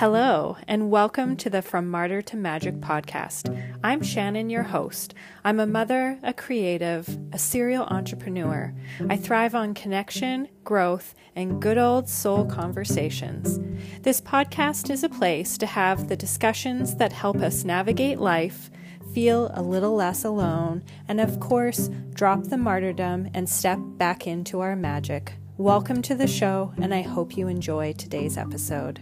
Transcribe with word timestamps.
Hello, 0.00 0.56
and 0.66 0.90
welcome 0.90 1.36
to 1.36 1.50
the 1.50 1.60
From 1.60 1.90
Martyr 1.90 2.22
to 2.22 2.34
Magic 2.34 2.76
podcast. 2.76 3.54
I'm 3.84 4.02
Shannon, 4.02 4.48
your 4.48 4.62
host. 4.62 5.12
I'm 5.44 5.60
a 5.60 5.66
mother, 5.66 6.18
a 6.22 6.32
creative, 6.32 7.18
a 7.34 7.38
serial 7.38 7.84
entrepreneur. 7.84 8.72
I 9.10 9.18
thrive 9.18 9.54
on 9.54 9.74
connection, 9.74 10.48
growth, 10.64 11.14
and 11.36 11.60
good 11.60 11.76
old 11.76 12.08
soul 12.08 12.46
conversations. 12.46 13.60
This 14.00 14.22
podcast 14.22 14.88
is 14.88 15.04
a 15.04 15.10
place 15.10 15.58
to 15.58 15.66
have 15.66 16.08
the 16.08 16.16
discussions 16.16 16.96
that 16.96 17.12
help 17.12 17.36
us 17.36 17.64
navigate 17.64 18.18
life, 18.18 18.70
feel 19.12 19.50
a 19.52 19.60
little 19.60 19.94
less 19.94 20.24
alone, 20.24 20.82
and 21.08 21.20
of 21.20 21.40
course, 21.40 21.90
drop 22.14 22.44
the 22.44 22.56
martyrdom 22.56 23.28
and 23.34 23.46
step 23.46 23.78
back 23.82 24.26
into 24.26 24.60
our 24.60 24.76
magic. 24.76 25.34
Welcome 25.58 26.00
to 26.00 26.14
the 26.14 26.26
show, 26.26 26.72
and 26.80 26.94
I 26.94 27.02
hope 27.02 27.36
you 27.36 27.48
enjoy 27.48 27.92
today's 27.92 28.38
episode. 28.38 29.00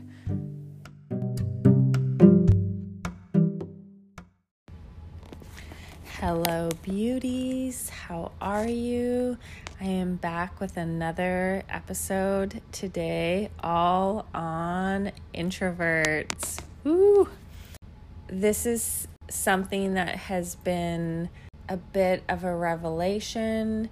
Hello, 6.21 6.69
beauties. 6.83 7.91
How 7.91 8.33
are 8.41 8.67
you? 8.67 9.39
I 9.81 9.85
am 9.85 10.17
back 10.17 10.59
with 10.59 10.77
another 10.77 11.63
episode 11.71 12.61
today, 12.73 13.51
all 13.63 14.27
on 14.35 15.13
introverts. 15.33 16.59
Woo! 16.83 17.29
This 18.27 18.67
is 18.67 19.07
something 19.31 19.95
that 19.95 20.17
has 20.17 20.57
been 20.57 21.29
a 21.69 21.77
bit 21.77 22.25
of 22.29 22.43
a 22.43 22.53
revelation 22.53 23.89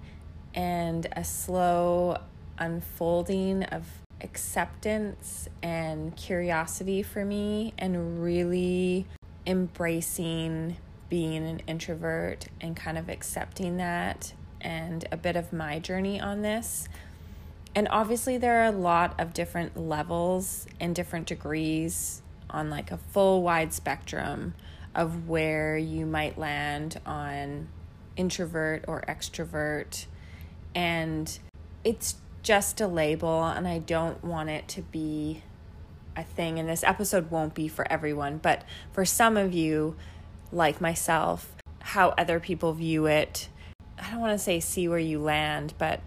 and 0.53 1.07
a 1.13 1.23
slow 1.23 2.17
unfolding 2.57 3.63
of 3.63 3.85
acceptance 4.19 5.47
and 5.63 6.13
curiosity 6.17 7.03
for 7.03 7.23
me, 7.23 7.73
and 7.77 8.21
really 8.21 9.05
embracing 9.45 10.75
being 11.09 11.45
an 11.45 11.61
introvert 11.67 12.47
and 12.59 12.75
kind 12.75 12.97
of 12.97 13.09
accepting 13.09 13.77
that 13.77 14.33
and 14.59 15.07
a 15.11 15.17
bit 15.17 15.35
of 15.35 15.53
my 15.53 15.79
journey 15.79 16.19
on 16.19 16.41
this. 16.41 16.87
And 17.75 17.87
obviously, 17.91 18.37
there 18.37 18.61
are 18.61 18.67
a 18.67 18.71
lot 18.71 19.19
of 19.19 19.33
different 19.33 19.77
levels 19.77 20.65
and 20.79 20.95
different 20.95 21.27
degrees 21.27 22.21
on 22.49 22.69
like 22.69 22.91
a 22.91 22.97
full 22.97 23.43
wide 23.43 23.73
spectrum 23.73 24.55
of 24.95 25.27
where 25.27 25.77
you 25.77 26.05
might 26.05 26.37
land 26.37 26.99
on 27.05 27.67
introvert 28.15 28.85
or 28.87 29.03
extrovert. 29.07 30.07
And 30.73 31.37
it's 31.83 32.15
just 32.41 32.81
a 32.81 32.87
label, 32.87 33.43
and 33.43 33.67
I 33.67 33.79
don't 33.79 34.23
want 34.23 34.49
it 34.49 34.67
to 34.69 34.81
be 34.81 35.43
a 36.15 36.23
thing. 36.23 36.57
And 36.57 36.67
this 36.67 36.83
episode 36.83 37.29
won't 37.29 37.53
be 37.53 37.67
for 37.67 37.89
everyone, 37.91 38.39
but 38.39 38.63
for 38.91 39.05
some 39.05 39.37
of 39.37 39.53
you, 39.53 39.95
like 40.51 40.81
myself, 40.81 41.55
how 41.79 42.09
other 42.09 42.39
people 42.39 42.73
view 42.73 43.05
it. 43.05 43.49
I 43.99 44.11
don't 44.11 44.19
want 44.19 44.37
to 44.37 44.43
say 44.43 44.59
see 44.59 44.87
where 44.87 44.99
you 44.99 45.19
land, 45.19 45.73
but 45.77 46.01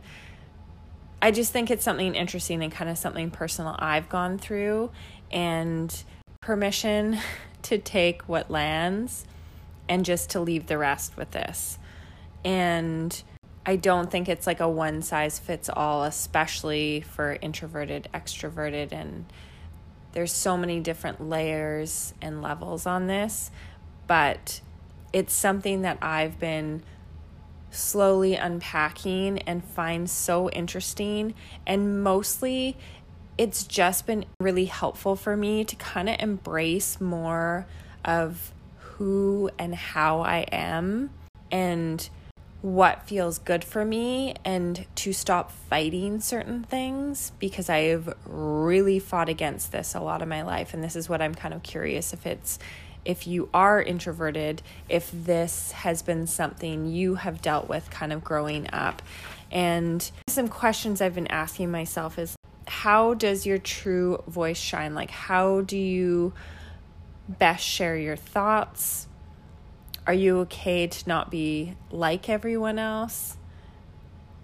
I 1.23 1.31
just 1.31 1.53
think 1.53 1.71
it's 1.71 1.85
something 1.85 2.15
interesting 2.15 2.63
and 2.63 2.73
kind 2.73 2.89
of 2.89 2.97
something 2.97 3.31
personal 3.31 3.77
I've 3.79 4.09
gone 4.09 4.39
through 4.39 4.91
and 5.31 6.05
permission 6.41 7.19
to 7.63 7.79
take 7.79 8.23
what 8.23 8.51
lands 8.51 9.25
and 9.89 10.05
just 10.05 10.31
to 10.31 10.41
leave 10.41 10.67
the 10.67 10.79
rest 10.79 11.17
with 11.17 11.33
this. 11.33 11.79
And 12.45 13.23
I 13.67 13.77
don't 13.77 14.11
think 14.11 14.29
it's 14.29 14.47
like 14.47 14.61
a 14.61 14.69
one 14.69 15.03
size 15.03 15.39
fits 15.39 15.69
all, 15.69 16.05
especially 16.05 17.03
for 17.03 17.37
introverted, 17.43 18.09
extroverted, 18.15 18.93
and 18.93 19.27
there's 20.13 20.33
so 20.33 20.57
many 20.57 20.81
different 20.81 21.29
layers 21.29 22.15
and 22.23 22.41
levels 22.41 22.87
on 22.87 23.07
this 23.07 23.51
but 24.11 24.61
it's 25.13 25.33
something 25.33 25.83
that 25.83 25.97
I've 26.03 26.41
been 26.41 26.83
slowly 27.71 28.35
unpacking 28.35 29.39
and 29.43 29.65
find 29.65 30.11
so 30.11 30.51
interesting. 30.51 31.33
And 31.65 32.03
mostly, 32.03 32.77
it's 33.39 33.63
just 33.63 34.09
been 34.09 34.25
really 34.41 34.65
helpful 34.65 35.15
for 35.15 35.37
me 35.37 35.63
to 35.63 35.77
kind 35.77 36.09
of 36.09 36.17
embrace 36.19 37.01
more 37.01 37.69
of 38.05 38.53
who 38.79 39.49
and 39.61 39.77
how 39.77 40.23
I 40.23 40.39
am 40.51 41.11
and 41.53 42.11
what 42.63 43.07
feels 43.07 43.39
good 43.39 43.63
for 43.63 43.85
me 43.85 44.35
and 44.45 44.87
to 44.97 45.13
stop 45.13 45.53
fighting 45.53 46.21
certain 46.21 46.65
things 46.65 47.31
because 47.39 47.71
I've 47.71 48.13
really 48.27 48.99
fought 48.99 49.29
against 49.29 49.71
this 49.71 49.95
a 49.95 50.01
lot 50.01 50.21
of 50.21 50.27
my 50.27 50.43
life. 50.43 50.75
And 50.75 50.83
this 50.83 50.97
is 50.97 51.09
what 51.09 51.23
I'm 51.23 51.35
kind 51.35 51.55
of 51.55 51.63
curious 51.63 52.13
if 52.13 52.27
it's 52.27 52.59
if 53.05 53.27
you 53.27 53.49
are 53.55 53.83
introverted, 53.83 54.63
if 54.89 55.11
this 55.13 55.73
has 55.73 56.03
been 56.03 56.27
something 56.27 56.87
you 56.87 57.17
have 57.17 57.41
dealt 57.41 57.69
with 57.69 57.91
kind 57.91 58.13
of 58.13 58.23
growing 58.23 58.69
up. 58.73 59.03
And 59.51 60.09
some 60.29 60.49
questions 60.49 61.01
I've 61.01 61.15
been 61.15 61.27
asking 61.27 61.71
myself 61.71 62.19
is 62.19 62.37
how 62.69 63.15
does 63.15 63.47
your 63.47 63.59
true 63.59 64.23
voice 64.29 64.59
shine? 64.59 64.95
Like, 64.95 65.11
how 65.11 65.63
do 65.63 65.77
you 65.77 66.33
best 67.29 67.67
share 67.67 67.97
your 67.97 68.17
thoughts? 68.17 69.09
Are 70.07 70.15
you 70.15 70.39
okay 70.41 70.87
to 70.87 71.09
not 71.09 71.31
be 71.31 71.75
like 71.91 72.29
everyone 72.29 72.79
else? 72.79 73.37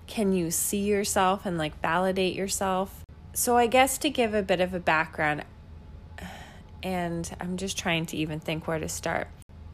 Can 0.06 0.32
you 0.32 0.50
see 0.50 0.84
yourself 0.84 1.46
and 1.46 1.56
like 1.56 1.80
validate 1.80 2.34
yourself? 2.34 3.04
So, 3.32 3.56
I 3.56 3.66
guess 3.66 3.98
to 3.98 4.10
give 4.10 4.34
a 4.34 4.42
bit 4.42 4.60
of 4.60 4.74
a 4.74 4.80
background, 4.80 5.44
and 6.86 7.28
I'm 7.40 7.56
just 7.56 7.76
trying 7.76 8.06
to 8.06 8.16
even 8.16 8.38
think 8.38 8.68
where 8.68 8.78
to 8.78 8.88
start. 8.88 9.26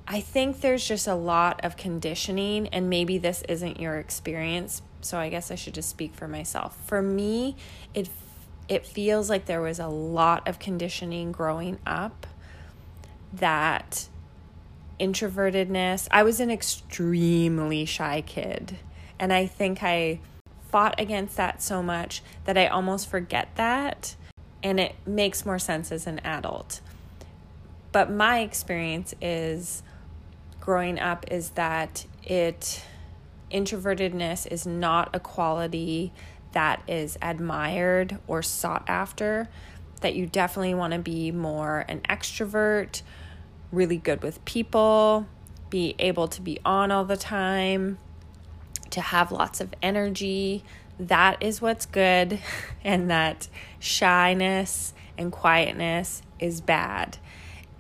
I 0.09 0.23
think 0.23 0.63
there's 0.63 0.89
just 0.89 1.07
a 1.07 1.15
lot 1.15 1.63
of 1.63 1.77
conditioning, 1.77 2.69
and 2.69 2.89
maybe 2.89 3.19
this 3.19 3.43
isn't 3.51 3.79
your 3.79 3.99
experience, 3.99 4.81
so 5.03 5.19
I 5.19 5.29
guess 5.29 5.51
I 5.51 5.57
should 5.57 5.75
just 5.75 5.91
speak 5.91 6.15
for 6.15 6.27
myself. 6.27 6.75
For 6.87 7.03
me, 7.03 7.55
it 7.93 8.09
it 8.67 8.87
feels 8.87 9.29
like 9.29 9.45
there 9.45 9.61
was 9.61 9.79
a 9.79 9.89
lot 9.89 10.49
of 10.49 10.59
conditioning 10.59 11.33
growing 11.33 11.79
up 11.85 12.27
that 13.35 14.09
introvertedness. 14.99 16.09
I 16.11 16.23
was 16.23 16.41
an 16.41 16.51
extremely 16.51 17.85
shy 17.85 18.23
kid, 18.23 18.79
and 19.19 19.35
I 19.35 19.47
think 19.47 19.83
I 19.83 20.21
fought 20.71 20.99
against 20.99 21.37
that 21.37 21.61
so 21.61 21.83
much 21.83 22.23
that 22.47 22.57
I 22.57 22.69
almost 22.69 23.11
forget 23.11 23.55
that, 23.57 24.17
and 24.63 24.81
it 24.81 24.95
makes 25.05 25.45
more 25.45 25.59
sense 25.59 25.93
as 25.93 26.07
an 26.07 26.19
adult. 26.21 26.81
But 27.93 28.11
my 28.11 28.41
experience 28.41 29.15
is 29.21 29.83
growing 30.61 30.99
up 30.99 31.27
is 31.31 31.51
that 31.51 32.07
it 32.23 32.85
introvertedness 33.51 34.47
is 34.47 34.67
not 34.67 35.15
a 35.15 35.21
quality 35.21 36.13
that 36.53 36.83
is 36.89 37.19
admired 37.21 38.19
or 38.27 38.43
sought 38.43 38.85
after 38.89 39.49
that 40.01 40.15
you 40.15 40.27
definitely 40.27 40.75
want 40.75 40.93
to 40.93 40.99
be 40.99 41.31
more 41.31 41.85
an 41.89 42.01
extrovert 42.09 43.03
really 43.71 43.97
good 43.97 44.23
with 44.23 44.45
people 44.45 45.27
be 45.73 45.95
able 45.99 46.29
to 46.29 46.43
be 46.43 46.59
on 46.67 46.91
all 46.91 47.05
the 47.05 47.17
time 47.17 47.99
to 48.91 49.01
have 49.01 49.33
lots 49.33 49.59
of 49.61 49.73
energy. 49.83 50.63
That 51.01 51.43
is 51.43 51.63
what's 51.63 51.87
good 51.87 52.39
and 52.85 53.11
that 53.11 53.49
shyness 53.81 54.93
and 55.17 55.33
quietness 55.33 56.23
is 56.39 56.61
bad 56.61 57.17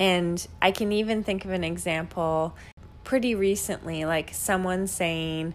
and 0.03 0.45
I 0.61 0.73
can 0.73 0.91
even 0.91 1.23
think 1.23 1.45
of 1.45 1.53
an 1.53 1.63
example 1.63 2.57
pretty 3.05 3.37
recently, 3.37 4.05
like 4.05 4.35
someone 4.35 4.89
saying, 4.89 5.55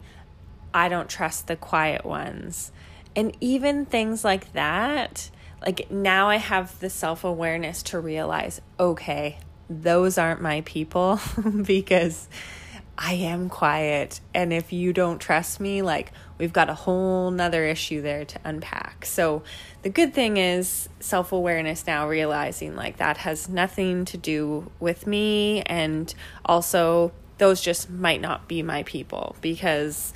I 0.73 0.87
don't 0.87 1.09
trust 1.09 1.47
the 1.47 1.57
quiet 1.57 2.05
ones. 2.05 2.71
And 3.13 3.35
even 3.41 3.85
things 3.85 4.23
like 4.23 4.53
that, 4.53 5.29
like 5.61 5.91
now 5.91 6.29
I 6.29 6.37
have 6.37 6.79
the 6.79 6.89
self 6.89 7.25
awareness 7.25 7.83
to 7.83 7.99
realize, 7.99 8.61
okay, 8.79 9.37
those 9.69 10.17
aren't 10.17 10.41
my 10.41 10.61
people 10.61 11.19
because 11.65 12.29
I 12.97 13.13
am 13.13 13.47
quiet. 13.47 14.21
And 14.33 14.51
if 14.51 14.73
you 14.73 14.91
don't 14.91 15.19
trust 15.19 15.59
me, 15.59 15.81
like 15.83 16.11
we've 16.39 16.53
got 16.53 16.69
a 16.69 16.73
whole 16.73 17.29
nother 17.29 17.63
issue 17.65 18.01
there 18.01 18.25
to 18.25 18.39
unpack. 18.43 19.05
So 19.05 19.43
the 19.83 19.89
good 19.89 20.13
thing 20.13 20.37
is 20.37 20.89
self 20.99 21.31
awareness 21.31 21.85
now, 21.85 22.07
realizing 22.07 22.75
like 22.75 22.97
that 22.97 23.17
has 23.17 23.47
nothing 23.47 24.05
to 24.05 24.17
do 24.17 24.71
with 24.79 25.05
me. 25.05 25.61
And 25.63 26.13
also, 26.43 27.11
those 27.37 27.61
just 27.61 27.87
might 27.87 28.19
not 28.19 28.47
be 28.47 28.63
my 28.63 28.81
people 28.81 29.35
because 29.41 30.11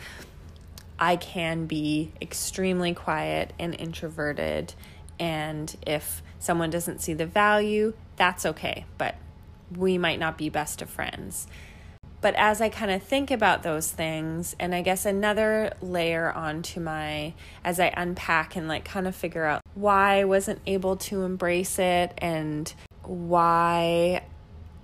I 0.97 1.17
can 1.17 1.67
be 1.67 2.11
extremely 2.19 2.95
quiet 2.95 3.53
and 3.59 3.75
introverted. 3.75 4.73
And 5.19 5.75
if 5.85 6.23
someone 6.39 6.71
doesn't 6.71 7.01
see 7.01 7.13
the 7.13 7.27
value, 7.27 7.93
that's 8.15 8.43
okay. 8.43 8.85
But 8.97 9.15
we 9.77 9.99
might 9.99 10.19
not 10.19 10.35
be 10.35 10.49
best 10.49 10.81
of 10.81 10.89
friends. 10.89 11.45
But 12.21 12.35
as 12.35 12.61
I 12.61 12.69
kind 12.69 12.91
of 12.91 13.01
think 13.01 13.31
about 13.31 13.63
those 13.63 13.89
things, 13.91 14.55
and 14.59 14.75
I 14.75 14.83
guess 14.83 15.05
another 15.05 15.73
layer 15.81 16.31
onto 16.31 16.79
my, 16.79 17.33
as 17.63 17.79
I 17.79 17.91
unpack 17.97 18.55
and 18.55 18.67
like 18.67 18.85
kind 18.85 19.07
of 19.07 19.15
figure 19.15 19.43
out 19.45 19.61
why 19.73 20.19
I 20.19 20.25
wasn't 20.25 20.59
able 20.67 20.97
to 20.97 21.23
embrace 21.23 21.79
it 21.79 22.13
and 22.19 22.71
why 23.03 24.23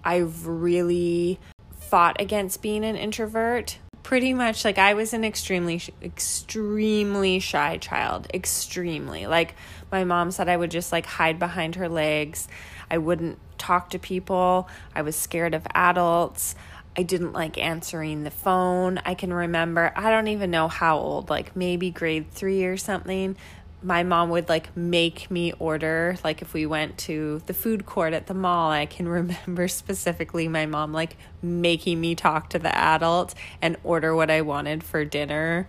I've 0.04 0.48
really 0.48 1.40
fought 1.78 2.20
against 2.20 2.64
being 2.64 2.84
an 2.84 2.96
introvert. 2.96 3.78
Pretty 4.02 4.34
much 4.34 4.66
like 4.66 4.78
I 4.78 4.94
was 4.94 5.14
an 5.14 5.24
extremely, 5.24 5.82
extremely 6.02 7.40
shy 7.40 7.78
child. 7.78 8.28
Extremely. 8.34 9.28
Like 9.28 9.54
my 9.92 10.06
mom 10.06 10.32
said, 10.32 10.50
I 10.50 10.58
would 10.58 10.72
just 10.72 10.92
like 10.92 11.06
hide 11.06 11.38
behind 11.38 11.76
her 11.76 11.90
legs. 11.90 12.48
I 12.90 12.98
wouldn't 12.98 13.38
talk 13.58 13.90
to 13.92 14.00
people. 14.00 14.70
I 14.96 15.02
was 15.02 15.16
scared 15.16 15.54
of 15.54 15.68
adults. 15.76 16.56
I 16.98 17.04
didn't 17.04 17.34
like 17.34 17.60
answering 17.60 18.24
the 18.24 18.32
phone. 18.32 19.00
I 19.06 19.14
can 19.14 19.32
remember, 19.32 19.94
I 19.96 20.10
don't 20.10 20.30
even 20.30 20.50
know 20.50 20.68
how 20.68 20.98
old, 20.98 21.30
like 21.30 21.56
maybe 21.56 21.92
grade 21.92 22.32
three 22.32 22.66
or 22.66 22.76
something. 22.76 23.38
My 23.84 24.02
mom 24.02 24.32
would 24.32 24.50
like 24.50 24.76
make 24.76 25.30
me 25.30 25.54
order, 25.60 26.18
like 26.24 26.42
if 26.42 26.54
we 26.56 26.66
went 26.66 26.98
to 27.00 27.44
the 27.46 27.54
food 27.54 27.86
court 27.86 28.14
at 28.14 28.26
the 28.26 28.34
mall, 28.34 28.72
I 28.72 28.88
can 28.88 29.08
remember 29.48 29.68
specifically 29.68 30.48
my 30.48 30.66
mom 30.66 30.92
like 30.92 31.18
making 31.44 32.02
me 32.02 32.16
talk 32.16 32.50
to 32.50 32.60
the 32.60 32.76
adult 32.76 33.36
and 33.62 33.78
order 33.84 34.16
what 34.16 34.32
I 34.32 34.42
wanted 34.42 34.84
for 34.84 35.06
dinner. 35.06 35.68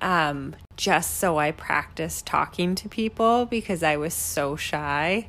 Um, 0.00 0.56
just 0.78 1.18
so 1.18 1.38
I 1.38 1.50
practiced 1.50 2.24
talking 2.24 2.74
to 2.76 2.88
people 2.88 3.44
because 3.44 3.82
I 3.82 3.98
was 3.98 4.14
so 4.14 4.56
shy. 4.56 5.28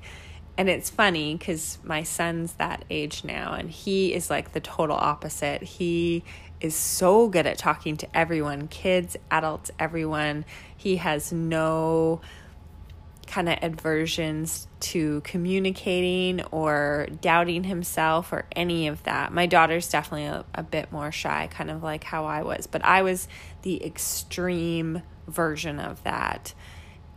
And 0.58 0.70
it's 0.70 0.90
funny 0.90 1.36
because 1.36 1.80
my 1.84 2.04
son's 2.04 2.54
that 2.54 2.86
age 2.90 3.24
now, 3.24 3.54
and 3.54 3.70
he 3.70 4.14
is 4.14 4.30
like 4.30 4.54
the 4.54 4.60
total 4.60 4.96
opposite. 4.96 5.64
He 5.64 6.24
is 6.60 6.76
so 6.76 7.28
good 7.28 7.48
at 7.48 7.58
talking 7.58 7.98
to 7.98 8.18
everyone 8.18 8.68
kids, 8.68 9.18
adults, 9.32 9.72
everyone. 9.80 10.46
He 10.76 10.98
has 10.98 11.32
no 11.32 12.22
kind 13.32 13.48
of 13.48 13.58
aversions 13.62 14.68
to 14.82 15.22
communicating 15.22 16.44
or 16.52 17.08
doubting 17.22 17.64
himself 17.64 18.34
or 18.34 18.46
any 18.54 18.88
of 18.88 19.02
that. 19.04 19.32
My 19.32 19.46
daughter's 19.46 19.90
definitely 19.90 20.26
a, 20.26 20.44
a, 20.54 20.64
bit 20.64 20.92
more 20.92 21.14
shy, 21.14 21.48
kind 21.50 21.72
of 21.72 21.82
like 21.82 22.04
how 22.04 22.26
I 22.26 22.42
was, 22.42 22.68
but 22.68 22.84
I 22.84 23.04
was 23.04 23.30
the 23.62 23.84
extreme 23.86 25.02
version 25.28 25.80
of 25.80 26.04
that. 26.04 26.54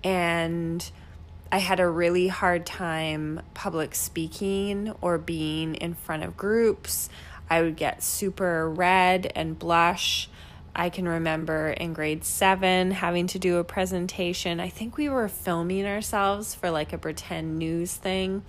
And 0.04 0.88
I 1.52 1.58
had 1.58 1.78
a 1.78 1.88
really 1.88 2.28
hard 2.28 2.66
time 2.66 3.40
public 3.54 3.94
speaking 3.94 4.92
or 5.00 5.18
being 5.18 5.76
in 5.76 5.94
front 5.94 6.24
of 6.24 6.36
groups. 6.36 7.08
I 7.48 7.62
would 7.62 7.76
get 7.76 8.02
super 8.02 8.68
red 8.68 9.30
and 9.36 9.58
blush. 9.58 10.28
I 10.74 10.90
can 10.90 11.06
remember 11.06 11.68
in 11.68 11.92
grade 11.92 12.24
seven 12.24 12.90
having 12.90 13.28
to 13.28 13.38
do 13.38 13.58
a 13.58 13.64
presentation. 13.64 14.58
I 14.58 14.68
think 14.68 14.96
we 14.96 15.08
were 15.08 15.28
filming 15.28 15.86
ourselves 15.86 16.54
for 16.54 16.70
like 16.70 16.92
a 16.92 16.98
pretend 16.98 17.58
news 17.58 17.94
thing. 17.94 18.42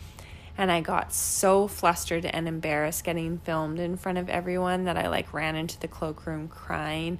And 0.57 0.71
I 0.71 0.81
got 0.81 1.13
so 1.13 1.67
flustered 1.67 2.25
and 2.25 2.47
embarrassed 2.47 3.03
getting 3.03 3.39
filmed 3.39 3.79
in 3.79 3.97
front 3.97 4.17
of 4.17 4.29
everyone 4.29 4.85
that 4.85 4.97
I 4.97 5.09
like 5.09 5.33
ran 5.33 5.55
into 5.55 5.79
the 5.79 5.87
cloakroom 5.87 6.47
crying. 6.47 7.19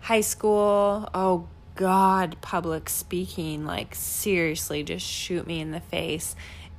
High 0.00 0.20
school, 0.20 1.08
oh 1.12 1.48
God, 1.74 2.36
public 2.40 2.88
speaking, 2.88 3.66
like 3.66 3.94
seriously, 3.94 4.82
just 4.82 5.04
shoot 5.04 5.46
me 5.46 5.60
in 5.60 5.70
the 5.72 5.80
face. 5.80 6.36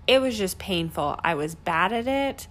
It 0.08 0.22
was 0.22 0.38
just 0.38 0.58
painful. 0.58 1.20
I 1.24 1.36
was 1.36 1.56
bad 1.56 1.92
at 1.92 2.08
it. 2.08 2.48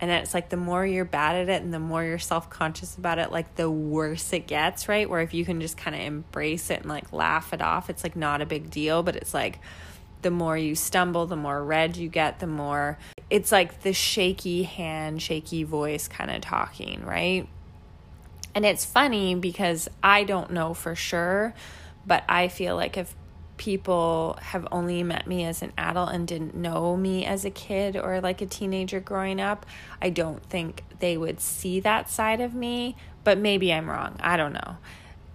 And 0.00 0.10
it's 0.10 0.32
like 0.32 0.48
the 0.48 0.56
more 0.56 0.86
you're 0.86 1.04
bad 1.04 1.36
at 1.36 1.48
it 1.50 1.62
and 1.62 1.74
the 1.74 1.78
more 1.78 2.02
you're 2.02 2.18
self 2.18 2.48
conscious 2.48 2.96
about 2.96 3.18
it, 3.18 3.30
like 3.30 3.56
the 3.56 3.70
worse 3.70 4.32
it 4.32 4.46
gets, 4.46 4.88
right? 4.88 5.08
Where 5.08 5.20
if 5.20 5.34
you 5.34 5.44
can 5.44 5.60
just 5.60 5.76
kind 5.76 5.94
of 5.94 6.00
embrace 6.00 6.70
it 6.70 6.80
and 6.80 6.88
like 6.88 7.12
laugh 7.12 7.52
it 7.52 7.60
off, 7.60 7.90
it's 7.90 8.02
like 8.02 8.16
not 8.16 8.40
a 8.40 8.46
big 8.46 8.70
deal. 8.70 9.02
But 9.02 9.16
it's 9.16 9.34
like 9.34 9.58
the 10.22 10.30
more 10.30 10.56
you 10.56 10.74
stumble, 10.74 11.26
the 11.26 11.36
more 11.36 11.62
red 11.62 11.96
you 11.96 12.08
get, 12.08 12.38
the 12.38 12.46
more 12.46 12.98
it's 13.28 13.52
like 13.52 13.82
the 13.82 13.92
shaky 13.92 14.62
hand, 14.62 15.20
shaky 15.20 15.64
voice 15.64 16.08
kind 16.08 16.30
of 16.30 16.40
talking, 16.40 17.04
right? 17.04 17.46
And 18.54 18.64
it's 18.64 18.84
funny 18.84 19.34
because 19.34 19.88
I 20.02 20.24
don't 20.24 20.50
know 20.50 20.74
for 20.74 20.94
sure, 20.94 21.54
but 22.06 22.24
I 22.28 22.48
feel 22.48 22.76
like 22.76 22.96
if 22.96 23.14
people 23.56 24.38
have 24.40 24.66
only 24.72 25.02
met 25.02 25.26
me 25.26 25.44
as 25.44 25.60
an 25.60 25.70
adult 25.76 26.10
and 26.12 26.26
didn't 26.26 26.54
know 26.54 26.96
me 26.96 27.26
as 27.26 27.44
a 27.44 27.50
kid 27.50 27.94
or 27.94 28.18
like 28.20 28.40
a 28.40 28.46
teenager 28.46 29.00
growing 29.00 29.38
up, 29.38 29.66
I 30.00 30.08
don't 30.08 30.42
think 30.46 30.82
they 30.98 31.18
would 31.18 31.40
see 31.40 31.78
that 31.80 32.08
side 32.08 32.40
of 32.40 32.54
me. 32.54 32.96
But 33.22 33.36
maybe 33.36 33.70
I'm 33.70 33.90
wrong. 33.90 34.16
I 34.20 34.38
don't 34.38 34.54
know. 34.54 34.78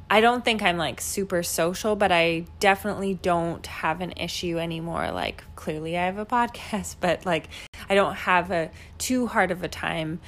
I 0.09 0.21
don't 0.21 0.43
think 0.43 0.63
I'm 0.63 0.77
like 0.77 1.01
super 1.01 1.43
social, 1.43 1.95
but 1.95 2.11
I 2.11 2.45
definitely 2.59 3.13
don't 3.13 3.65
have 3.67 4.01
an 4.01 4.13
issue 4.17 4.57
anymore. 4.57 5.11
Like, 5.11 5.43
clearly, 5.55 5.95
I 5.95 6.05
have 6.05 6.17
a 6.17 6.25
podcast, 6.25 6.95
but 6.99 7.27
like, 7.27 7.47
I 7.89 7.93
don't 7.93 8.15
have 8.15 8.49
a 8.49 8.71
too 8.97 9.27
hard 9.27 9.51
of 9.51 9.63
a 9.63 9.67
time 9.67 10.19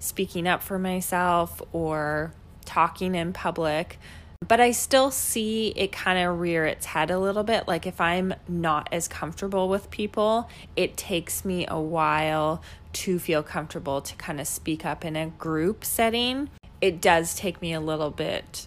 speaking 0.00 0.46
up 0.46 0.62
for 0.62 0.78
myself 0.78 1.62
or 1.72 2.34
talking 2.66 3.14
in 3.14 3.32
public 3.32 3.98
but 4.48 4.60
I 4.60 4.70
still 4.70 5.10
see 5.10 5.74
it 5.76 5.92
kind 5.92 6.18
of 6.18 6.40
rear 6.40 6.64
its 6.64 6.86
head 6.86 7.10
a 7.10 7.18
little 7.18 7.44
bit. 7.44 7.68
Like 7.68 7.86
if 7.86 8.00
I'm 8.00 8.34
not 8.48 8.88
as 8.90 9.06
comfortable 9.06 9.68
with 9.68 9.90
people, 9.90 10.48
it 10.74 10.96
takes 10.96 11.44
me 11.44 11.66
a 11.68 11.78
while 11.78 12.62
to 12.94 13.18
feel 13.18 13.42
comfortable 13.42 14.00
to 14.00 14.16
kind 14.16 14.40
of 14.40 14.48
speak 14.48 14.86
up 14.86 15.04
in 15.04 15.14
a 15.14 15.26
group 15.26 15.84
setting. 15.84 16.48
It 16.80 17.00
does 17.02 17.34
take 17.34 17.60
me 17.60 17.74
a 17.74 17.80
little 17.80 18.10
bit 18.10 18.66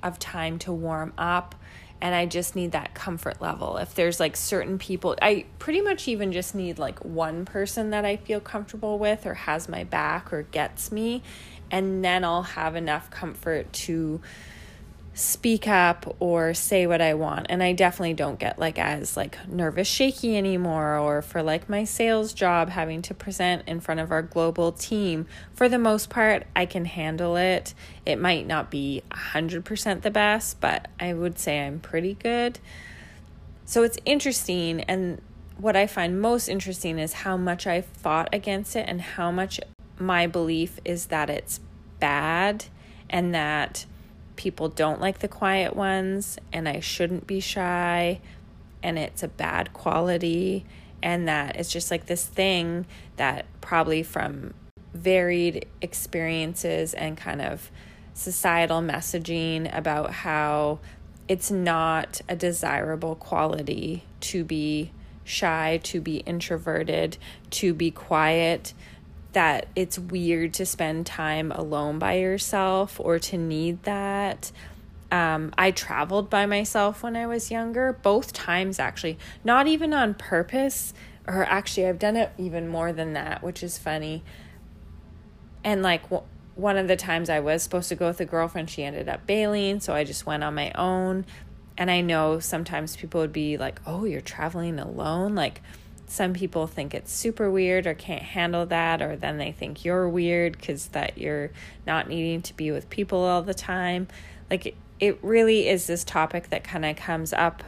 of 0.00 0.20
time 0.20 0.60
to 0.60 0.72
warm 0.72 1.12
up 1.18 1.56
and 2.00 2.14
I 2.14 2.26
just 2.26 2.54
need 2.54 2.72
that 2.72 2.94
comfort 2.94 3.40
level. 3.40 3.78
If 3.78 3.94
there's 3.94 4.20
like 4.20 4.36
certain 4.36 4.78
people, 4.78 5.16
I 5.20 5.46
pretty 5.58 5.80
much 5.80 6.06
even 6.06 6.30
just 6.30 6.54
need 6.54 6.78
like 6.78 7.04
one 7.04 7.46
person 7.46 7.90
that 7.90 8.04
I 8.04 8.16
feel 8.16 8.38
comfortable 8.38 8.98
with 8.98 9.26
or 9.26 9.34
has 9.34 9.68
my 9.68 9.82
back 9.82 10.30
or 10.30 10.42
gets 10.42 10.92
me, 10.92 11.22
and 11.70 12.04
then 12.04 12.22
I'll 12.22 12.42
have 12.42 12.76
enough 12.76 13.10
comfort 13.10 13.72
to 13.72 14.20
speak 15.16 15.66
up 15.66 16.14
or 16.20 16.52
say 16.52 16.86
what 16.86 17.00
I 17.00 17.14
want. 17.14 17.46
And 17.48 17.62
I 17.62 17.72
definitely 17.72 18.12
don't 18.12 18.38
get 18.38 18.58
like 18.58 18.78
as 18.78 19.16
like 19.16 19.48
nervous 19.48 19.88
shaky 19.88 20.36
anymore 20.36 20.98
or 20.98 21.22
for 21.22 21.42
like 21.42 21.70
my 21.70 21.84
sales 21.84 22.34
job 22.34 22.68
having 22.68 23.00
to 23.00 23.14
present 23.14 23.66
in 23.66 23.80
front 23.80 24.00
of 24.00 24.12
our 24.12 24.20
global 24.20 24.72
team. 24.72 25.26
For 25.54 25.70
the 25.70 25.78
most 25.78 26.10
part, 26.10 26.46
I 26.54 26.66
can 26.66 26.84
handle 26.84 27.36
it. 27.36 27.72
It 28.04 28.20
might 28.20 28.46
not 28.46 28.70
be 28.70 29.02
100% 29.10 30.02
the 30.02 30.10
best, 30.10 30.60
but 30.60 30.88
I 31.00 31.14
would 31.14 31.38
say 31.38 31.66
I'm 31.66 31.80
pretty 31.80 32.12
good. 32.12 32.58
So 33.64 33.84
it's 33.84 33.98
interesting 34.04 34.82
and 34.82 35.22
what 35.56 35.76
I 35.76 35.86
find 35.86 36.20
most 36.20 36.46
interesting 36.46 36.98
is 36.98 37.14
how 37.14 37.38
much 37.38 37.66
I 37.66 37.80
fought 37.80 38.28
against 38.34 38.76
it 38.76 38.84
and 38.86 39.00
how 39.00 39.30
much 39.30 39.60
my 39.98 40.26
belief 40.26 40.78
is 40.84 41.06
that 41.06 41.30
it's 41.30 41.60
bad 42.00 42.66
and 43.08 43.34
that 43.34 43.86
people 44.36 44.68
don't 44.68 45.00
like 45.00 45.18
the 45.18 45.28
quiet 45.28 45.74
ones 45.74 46.38
and 46.52 46.68
I 46.68 46.80
shouldn't 46.80 47.26
be 47.26 47.40
shy 47.40 48.20
and 48.82 48.98
it's 48.98 49.22
a 49.22 49.28
bad 49.28 49.72
quality 49.72 50.64
and 51.02 51.26
that 51.28 51.56
it's 51.56 51.70
just 51.70 51.90
like 51.90 52.06
this 52.06 52.24
thing 52.24 52.86
that 53.16 53.46
probably 53.60 54.02
from 54.02 54.54
varied 54.94 55.66
experiences 55.80 56.94
and 56.94 57.16
kind 57.16 57.42
of 57.42 57.70
societal 58.14 58.80
messaging 58.80 59.74
about 59.76 60.10
how 60.10 60.78
it's 61.28 61.50
not 61.50 62.20
a 62.28 62.36
desirable 62.36 63.14
quality 63.14 64.04
to 64.20 64.44
be 64.44 64.90
shy, 65.24 65.80
to 65.82 66.00
be 66.00 66.18
introverted, 66.18 67.16
to 67.50 67.74
be 67.74 67.90
quiet, 67.90 68.72
that 69.36 69.68
it's 69.76 69.98
weird 69.98 70.54
to 70.54 70.64
spend 70.64 71.04
time 71.04 71.52
alone 71.52 71.98
by 71.98 72.14
yourself 72.14 72.98
or 72.98 73.18
to 73.18 73.36
need 73.36 73.82
that. 73.82 74.50
Um, 75.12 75.52
I 75.58 75.72
traveled 75.72 76.30
by 76.30 76.46
myself 76.46 77.02
when 77.02 77.16
I 77.16 77.26
was 77.26 77.50
younger, 77.50 77.92
both 77.92 78.32
times 78.32 78.78
actually, 78.78 79.18
not 79.44 79.66
even 79.66 79.92
on 79.92 80.14
purpose, 80.14 80.94
or 81.26 81.44
actually, 81.44 81.86
I've 81.86 81.98
done 81.98 82.16
it 82.16 82.32
even 82.38 82.66
more 82.66 82.94
than 82.94 83.12
that, 83.12 83.42
which 83.42 83.62
is 83.62 83.76
funny. 83.76 84.24
And 85.62 85.82
like 85.82 86.04
w- 86.04 86.22
one 86.54 86.78
of 86.78 86.88
the 86.88 86.96
times 86.96 87.28
I 87.28 87.40
was 87.40 87.62
supposed 87.62 87.90
to 87.90 87.94
go 87.94 88.06
with 88.06 88.20
a 88.20 88.24
girlfriend, 88.24 88.70
she 88.70 88.84
ended 88.84 89.06
up 89.06 89.26
bailing, 89.26 89.80
so 89.80 89.92
I 89.92 90.04
just 90.04 90.24
went 90.24 90.44
on 90.44 90.54
my 90.54 90.72
own. 90.72 91.26
And 91.76 91.90
I 91.90 92.00
know 92.00 92.38
sometimes 92.38 92.96
people 92.96 93.20
would 93.20 93.34
be 93.34 93.58
like, 93.58 93.82
Oh, 93.84 94.06
you're 94.06 94.22
traveling 94.22 94.78
alone? 94.78 95.34
Like, 95.34 95.60
some 96.08 96.32
people 96.32 96.66
think 96.66 96.94
it's 96.94 97.12
super 97.12 97.50
weird 97.50 97.86
or 97.86 97.94
can't 97.94 98.22
handle 98.22 98.66
that 98.66 99.02
or 99.02 99.16
then 99.16 99.38
they 99.38 99.52
think 99.52 99.84
you're 99.84 100.08
weird 100.08 100.56
because 100.56 100.86
that 100.88 101.18
you're 101.18 101.50
not 101.86 102.08
needing 102.08 102.42
to 102.42 102.54
be 102.54 102.70
with 102.70 102.88
people 102.90 103.18
all 103.18 103.42
the 103.42 103.54
time. 103.54 104.06
Like 104.50 104.76
it, 105.00 105.18
really 105.22 105.68
is 105.68 105.86
this 105.86 106.04
topic 106.04 106.50
that 106.50 106.64
kind 106.64 106.84
of 106.84 106.96
comes 106.96 107.32
up 107.32 107.62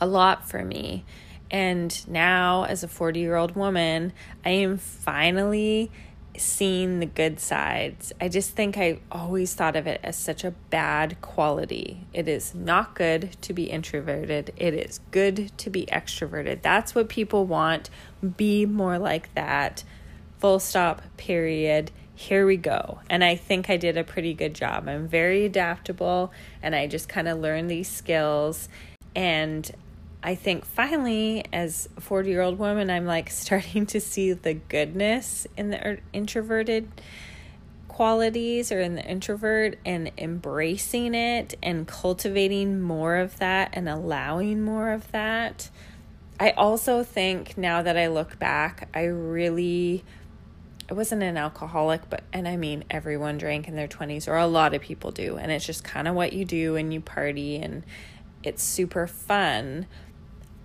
a 0.00 0.06
lot 0.06 0.48
for 0.48 0.64
me. 0.64 1.04
And 1.50 2.08
now 2.08 2.64
as 2.64 2.82
a 2.82 2.88
40 2.88 3.20
year 3.20 3.36
old 3.36 3.54
woman 3.54 4.12
i 4.44 4.50
am 4.50 4.78
finally 4.78 5.90
seeing 6.36 7.00
the 7.00 7.06
good 7.06 7.38
sides. 7.38 8.12
I 8.20 8.28
just 8.28 8.52
think 8.52 8.76
I 8.78 9.00
always 9.10 9.54
thought 9.54 9.76
of 9.76 9.86
it 9.86 10.00
as 10.02 10.16
such 10.16 10.44
a 10.44 10.52
bad 10.70 11.20
quality. 11.20 12.06
It 12.12 12.28
is 12.28 12.54
not 12.54 12.94
good 12.94 13.36
to 13.42 13.52
be 13.52 13.64
introverted, 13.64 14.52
it 14.56 14.74
is 14.74 15.00
good 15.10 15.56
to 15.58 15.70
be 15.70 15.86
extroverted. 15.86 16.62
That's 16.62 16.94
what 16.94 17.08
people 17.08 17.46
want. 17.46 17.90
Be 18.36 18.66
more 18.66 18.98
like 18.98 19.34
that. 19.34 19.84
Full 20.38 20.58
stop, 20.58 21.02
period. 21.16 21.90
Here 22.14 22.46
we 22.46 22.56
go. 22.56 23.00
And 23.10 23.24
I 23.24 23.36
think 23.36 23.68
I 23.68 23.76
did 23.76 23.96
a 23.96 24.04
pretty 24.04 24.34
good 24.34 24.54
job. 24.54 24.88
I'm 24.88 25.08
very 25.08 25.44
adaptable 25.44 26.32
and 26.62 26.74
I 26.74 26.86
just 26.86 27.08
kind 27.08 27.26
of 27.26 27.38
learned 27.38 27.70
these 27.70 27.88
skills. 27.88 28.68
And 29.14 29.70
I 30.22 30.36
think 30.36 30.64
finally, 30.64 31.44
as 31.52 31.88
a 31.96 32.00
40 32.00 32.30
year 32.30 32.42
old 32.42 32.58
woman, 32.58 32.90
I'm 32.90 33.06
like 33.06 33.30
starting 33.30 33.86
to 33.86 34.00
see 34.00 34.32
the 34.32 34.54
goodness 34.54 35.46
in 35.56 35.70
the 35.70 35.86
er, 35.86 36.00
introverted 36.12 36.88
qualities 37.88 38.72
or 38.72 38.80
in 38.80 38.94
the 38.94 39.04
introvert 39.04 39.78
and 39.84 40.10
embracing 40.16 41.14
it 41.14 41.54
and 41.62 41.86
cultivating 41.86 42.80
more 42.80 43.16
of 43.16 43.38
that 43.38 43.70
and 43.74 43.88
allowing 43.88 44.62
more 44.62 44.92
of 44.92 45.10
that. 45.12 45.68
I 46.40 46.50
also 46.52 47.04
think 47.04 47.58
now 47.58 47.82
that 47.82 47.96
I 47.96 48.08
look 48.08 48.38
back, 48.38 48.88
I 48.94 49.04
really 49.04 50.04
I 50.90 50.94
wasn't 50.94 51.22
an 51.22 51.36
alcoholic, 51.36 52.08
but 52.10 52.22
and 52.32 52.48
I 52.48 52.56
mean 52.56 52.84
everyone 52.90 53.38
drank 53.38 53.68
in 53.68 53.76
their 53.76 53.88
20s 53.88 54.26
or 54.26 54.36
a 54.36 54.46
lot 54.46 54.74
of 54.74 54.82
people 54.82 55.10
do 55.10 55.36
and 55.36 55.52
it's 55.52 55.66
just 55.66 55.84
kind 55.84 56.08
of 56.08 56.14
what 56.14 56.32
you 56.32 56.44
do 56.44 56.76
and 56.76 56.92
you 56.92 57.00
party 57.00 57.56
and 57.56 57.84
it's 58.42 58.62
super 58.62 59.06
fun 59.06 59.86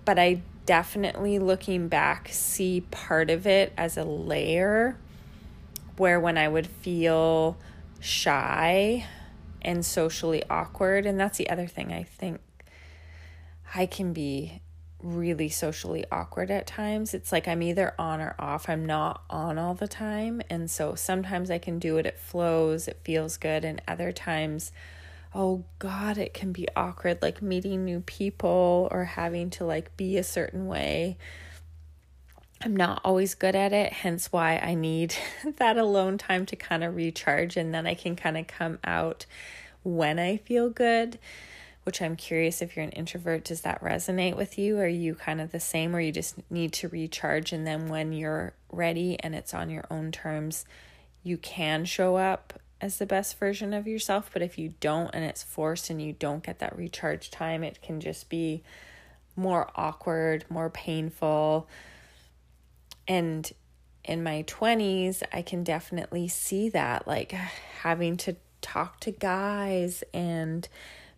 but 0.08 0.18
I 0.18 0.42
definitely 0.66 1.38
looking 1.38 1.90
back 1.90 2.30
see 2.32 2.80
part 2.80 3.30
of 3.30 3.46
it 3.46 3.74
as 3.76 3.98
a 3.98 4.06
layer 4.06 4.96
where 5.98 6.18
when 6.18 6.38
I 6.38 6.48
would 6.48 6.66
feel 6.66 7.58
shy 8.00 9.06
and 9.62 9.86
socially 9.86 10.44
awkward 10.50 11.06
and 11.06 11.20
that's 11.20 11.38
the 11.38 11.50
other 11.50 11.68
thing 11.68 11.92
I 11.92 12.04
think 12.04 12.40
I 13.76 13.86
can 13.86 14.14
be 14.14 14.62
really 15.04 15.50
socially 15.50 16.06
awkward 16.10 16.52
at 16.52 16.66
times. 16.68 17.14
It's 17.14 17.34
like 17.34 17.46
I'm 17.46 17.62
either 17.62 17.94
on 18.00 18.22
or 18.22 18.34
off. 18.40 18.70
I'm 18.70 18.86
not 18.86 19.24
on 19.30 19.58
all 19.58 19.74
the 19.74 19.90
time. 19.90 20.42
And 20.50 20.72
so 20.72 20.96
sometimes 20.96 21.52
I 21.52 21.58
can 21.58 21.80
do 21.80 21.98
it, 21.98 22.06
it 22.06 22.18
flows, 22.18 22.88
it 22.88 22.98
feels 23.04 23.36
good. 23.36 23.66
And 23.66 23.82
other 23.90 24.14
times 24.14 24.72
oh 25.34 25.64
god 25.80 26.18
it 26.18 26.34
can 26.34 26.52
be 26.52 26.68
awkward 26.76 27.22
like 27.22 27.42
meeting 27.42 27.86
new 27.86 28.00
people 28.02 28.88
or 28.92 29.04
having 29.04 29.50
to 29.50 29.66
like 29.66 29.96
be 29.98 30.18
a 30.18 30.24
certain 30.24 30.68
way. 30.68 31.18
I'm 32.60 32.76
not 32.76 33.02
always 33.04 33.36
good 33.36 33.56
at 33.56 33.72
it 33.72 33.94
hence 33.94 34.32
why 34.32 34.58
i 34.58 34.74
need 34.74 35.14
that 35.58 35.78
alone 35.78 36.18
time 36.18 36.46
to 36.48 36.56
kind 36.56 36.84
of 36.84 36.96
recharge 36.96 37.56
and 37.56 37.72
then 37.72 37.86
i 37.86 37.94
can 37.94 38.16
kind 38.16 38.36
of 38.36 38.48
come 38.48 38.80
out 38.84 39.28
when 39.84 40.18
i 40.18 40.38
feel 40.38 40.72
good 40.72 41.20
which 41.88 42.02
i'm 42.02 42.18
curious 42.18 42.62
if 42.62 42.76
you're 42.76 42.84
an 42.84 42.92
introvert 42.92 43.46
does 43.46 43.62
that 43.62 43.82
resonate 43.82 44.36
with 44.36 44.60
you? 44.60 44.78
Are 44.78 44.86
you 44.90 45.16
kind 45.16 45.40
of 45.40 45.54
the 45.54 45.60
same 45.62 45.96
or 45.96 46.02
you 46.02 46.12
just 46.12 46.36
need 46.52 46.74
to 46.74 46.90
recharge 46.90 47.54
and 47.54 47.66
then 47.66 47.88
when 47.88 48.12
you're 48.12 48.52
ready 48.70 49.18
and 49.22 49.34
it's 49.34 49.54
on 49.54 49.70
your 49.70 49.86
own 49.90 50.12
terms 50.12 50.66
you 51.24 51.38
can 51.38 51.86
show 51.86 52.18
up 52.18 52.60
as 52.80 52.98
the 52.98 53.06
best 53.06 53.40
version 53.40 53.74
of 53.74 53.88
yourself. 53.88 54.30
But 54.32 54.42
if 54.42 54.58
you 54.58 54.74
don't 54.80 55.10
and 55.14 55.24
it's 55.24 55.44
forced 55.44 55.90
and 55.90 56.02
you 56.02 56.14
don't 56.14 56.44
get 56.44 56.60
that 56.60 56.78
recharge 56.78 57.32
time, 57.32 57.64
it 57.64 57.82
can 57.82 58.00
just 58.00 58.30
be 58.30 58.64
more 59.36 59.70
awkward, 59.76 60.46
more 60.50 60.70
painful. 60.70 61.68
And 63.08 63.50
in 64.04 64.24
my 64.24 64.44
20s, 64.48 65.24
I 65.32 65.42
can 65.42 65.64
definitely 65.64 66.28
see 66.28 66.70
that 66.70 67.08
like 67.08 67.32
having 67.32 68.18
to 68.18 68.36
talk 68.62 69.00
to 69.02 69.12
guys 69.12 70.04
and 70.14 70.68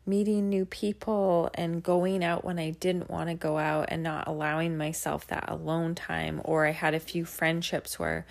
meeting 0.06 0.50
new 0.50 0.66
people 0.66 1.52
and 1.54 1.84
going 1.84 2.24
out 2.24 2.44
when 2.44 2.58
I 2.58 2.72
didn't 2.72 3.10
want 3.10 3.30
to 3.30 3.36
go 3.36 3.58
out 3.58 3.86
and 3.90 4.02
not 4.02 4.28
allowing 4.28 4.76
myself 4.76 5.28
that 5.28 5.46
alone 5.48 5.94
time. 5.94 6.42
Or 6.44 6.66
I 6.66 6.72
had 6.72 6.94
a 6.94 7.00
few 7.00 7.26
friendships 7.26 8.00
where 8.00 8.26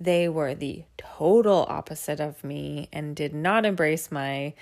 they 0.00 0.28
were 0.28 0.54
the 0.54 0.84
total 0.96 1.66
opposite 1.68 2.20
of 2.20 2.42
me 2.42 2.88
and 2.92 3.14
did 3.14 3.34
not 3.34 3.66
embrace 3.66 4.10
my 4.10 4.54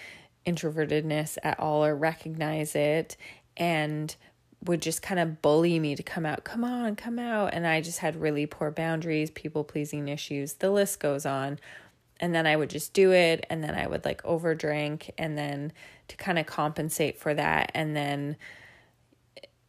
introvertedness 0.45 1.39
at 1.45 1.61
all 1.61 1.85
or 1.85 1.95
recognize 1.95 2.75
it 2.75 3.17
and 3.57 4.17
would 4.65 4.83
just 4.83 5.03
kind 5.03 5.21
of 5.21 5.41
bully 5.41 5.79
me 5.79 5.95
to 5.95 6.03
come 6.03 6.27
out. 6.27 6.43
Come 6.43 6.65
on, 6.65 6.97
come 6.97 7.19
out. 7.19 7.55
And 7.55 7.67
I 7.67 7.81
just 7.81 8.01
had 8.01 8.21
really 8.21 8.47
poor 8.47 8.71
boundaries, 8.71 9.31
people 9.31 9.63
pleasing 9.63 10.09
issues. 10.09 10.55
The 10.55 10.71
list 10.71 10.99
goes 10.99 11.25
on. 11.25 11.59
And 12.21 12.35
then 12.35 12.49
I 12.49 12.57
would 12.57 12.71
just 12.71 12.93
do 12.93 13.13
it. 13.13 13.47
And 13.49 13.63
then 13.63 13.77
I 13.77 13.87
would 13.87 14.05
like 14.05 14.23
overdrink. 14.25 15.11
And 15.17 15.39
then 15.39 15.73
to 16.09 16.17
kind 16.17 16.39
of 16.39 16.47
compensate 16.47 17.21
for 17.21 17.33
that. 17.35 17.71
And 17.75 17.95
then, 17.95 18.37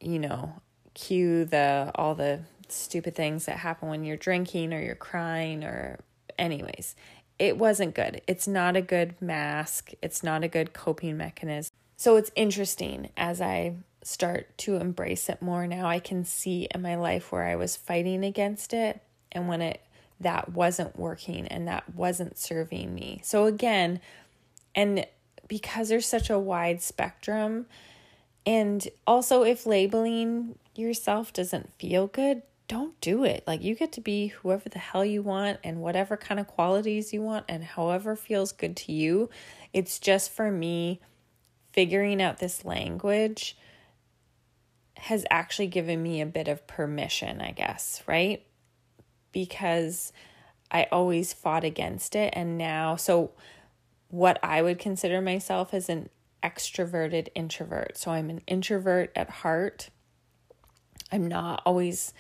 you 0.02 0.18
know, 0.18 0.60
cue 0.96 1.46
the 1.46 1.92
all 1.94 2.16
the 2.16 2.40
stupid 2.72 3.16
things 3.16 3.46
that 3.46 3.58
happen 3.58 3.90
when 3.90 4.04
you're 4.04 4.18
drinking 4.18 4.74
or 4.74 4.82
you're 4.82 4.96
crying 4.96 5.64
or 5.64 6.00
anyways 6.38 6.96
it 7.40 7.58
wasn't 7.58 7.96
good. 7.96 8.22
It's 8.28 8.48
not 8.48 8.76
a 8.76 8.82
good 8.82 9.20
mask. 9.22 9.92
It's 10.02 10.22
not 10.22 10.44
a 10.44 10.50
good 10.50 10.74
coping 10.74 11.16
mechanism. 11.18 11.74
So 11.96 12.18
it's 12.18 12.32
interesting 12.36 13.10
as 13.18 13.42
i 13.42 13.76
start 14.02 14.58
to 14.58 14.78
embrace 14.78 15.28
it 15.28 15.42
more 15.42 15.68
now 15.68 15.86
i 15.86 16.00
can 16.00 16.24
see 16.24 16.70
in 16.74 16.82
my 16.82 16.96
life 16.96 17.34
where 17.34 17.44
i 17.44 17.54
was 17.54 17.76
fighting 17.76 18.24
against 18.24 18.74
it 18.74 19.02
and 19.30 19.50
when 19.50 19.62
it 19.62 19.82
that 20.22 20.54
wasn't 20.54 20.98
working 20.98 21.46
and 21.48 21.68
that 21.68 21.94
wasn't 21.94 22.38
serving 22.38 22.96
me. 22.96 23.20
So 23.24 23.46
again 23.46 24.00
and 24.74 25.06
because 25.50 25.90
there's 25.90 26.06
such 26.06 26.30
a 26.30 26.40
wide 26.40 26.82
spectrum 26.82 27.66
and 28.46 28.88
also 29.06 29.44
if 29.44 29.66
labeling 29.66 30.58
yourself 30.76 31.34
doesn't 31.34 31.74
feel 31.78 32.08
good 32.08 32.42
don't 32.70 33.02
do 33.02 33.26
it. 33.26 33.44
Like 33.46 33.64
you 33.64 33.76
get 33.76 33.92
to 33.94 34.02
be 34.02 34.28
whoever 34.28 34.70
the 34.70 34.80
hell 34.80 35.04
you 35.04 35.22
want 35.22 35.60
and 35.64 35.82
whatever 35.82 36.16
kind 36.16 36.40
of 36.40 36.48
qualities 36.48 37.12
you 37.12 37.22
want 37.22 37.46
and 37.50 37.64
however 37.64 38.16
feels 38.16 38.54
good 38.54 38.78
to 38.78 38.94
you. 38.94 39.30
It's 39.74 40.00
just 40.00 40.32
for 40.32 40.52
me 40.52 41.02
figuring 41.74 42.22
out 42.22 42.38
this 42.38 42.64
language 42.64 43.58
has 44.98 45.26
actually 45.32 45.68
given 45.68 46.02
me 46.02 46.22
a 46.22 46.26
bit 46.26 46.48
of 46.48 46.68
permission, 46.68 47.42
I 47.42 47.52
guess, 47.52 48.04
right? 48.06 48.46
Because 49.32 50.14
I 50.70 50.88
always 50.92 51.34
fought 51.34 51.64
against 51.64 52.16
it 52.16 52.34
and 52.38 52.58
now 52.58 52.96
so 52.96 53.32
what 54.10 54.40
I 54.44 54.62
would 54.62 54.78
consider 54.78 55.22
myself 55.22 55.74
as 55.74 55.90
an 55.90 56.10
extroverted 56.44 57.30
introvert. 57.34 57.98
So 57.98 58.12
I'm 58.12 58.30
an 58.30 58.42
introvert 58.46 59.12
at 59.16 59.30
heart. 59.30 59.90
I'm 61.12 61.28
not 61.28 61.64
always 61.66 62.14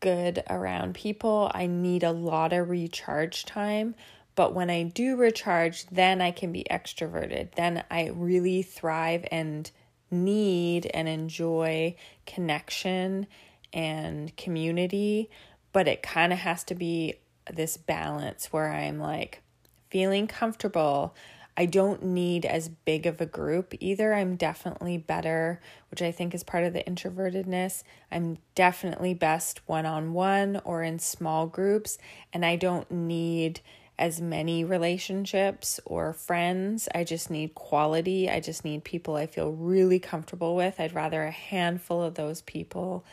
good 0.00 0.42
around 0.48 0.94
people. 0.94 1.50
I 1.54 1.66
need 1.66 2.02
a 2.02 2.12
lot 2.12 2.52
of 2.52 2.68
recharge 2.68 3.44
time. 3.44 3.94
But 4.34 4.54
when 4.54 4.70
I 4.70 4.84
do 4.84 5.16
recharge, 5.16 5.86
then 5.86 6.20
I 6.20 6.30
can 6.30 6.52
be 6.52 6.64
extroverted. 6.70 7.54
Then 7.56 7.82
I 7.90 8.10
really 8.14 8.62
thrive 8.62 9.26
and 9.32 9.68
need 10.10 10.86
and 10.86 11.08
enjoy 11.08 11.96
connection 12.24 13.26
and 13.72 14.36
community. 14.36 15.28
But 15.72 15.88
it 15.88 16.02
kind 16.02 16.32
of 16.32 16.38
has 16.38 16.64
to 16.64 16.74
be 16.74 17.14
this 17.52 17.76
balance 17.76 18.52
where 18.52 18.70
I'm 18.70 18.98
like 18.98 19.42
feeling 19.90 20.26
comfortable 20.26 21.14
I 21.58 21.66
don't 21.66 22.04
need 22.04 22.46
as 22.46 22.68
big 22.68 23.04
of 23.04 23.20
a 23.20 23.26
group 23.26 23.74
either. 23.80 24.14
I'm 24.14 24.36
definitely 24.36 24.96
better, 24.96 25.60
which 25.90 26.00
I 26.00 26.12
think 26.12 26.32
is 26.32 26.44
part 26.44 26.62
of 26.62 26.72
the 26.72 26.84
introvertedness. 26.84 27.82
I'm 28.12 28.38
definitely 28.54 29.12
best 29.12 29.66
one 29.66 29.84
on 29.84 30.12
one 30.12 30.60
or 30.64 30.84
in 30.84 31.00
small 31.00 31.48
groups, 31.48 31.98
and 32.32 32.46
I 32.46 32.54
don't 32.54 32.88
need 32.92 33.60
as 33.98 34.20
many 34.20 34.62
relationships 34.62 35.80
or 35.84 36.12
friends. 36.12 36.88
I 36.94 37.02
just 37.02 37.28
need 37.28 37.56
quality. 37.56 38.30
I 38.30 38.38
just 38.38 38.64
need 38.64 38.84
people 38.84 39.16
I 39.16 39.26
feel 39.26 39.50
really 39.50 39.98
comfortable 39.98 40.54
with. 40.54 40.78
I'd 40.78 40.94
rather 40.94 41.24
a 41.24 41.32
handful 41.32 42.04
of 42.04 42.14
those 42.14 42.40
people 42.40 43.04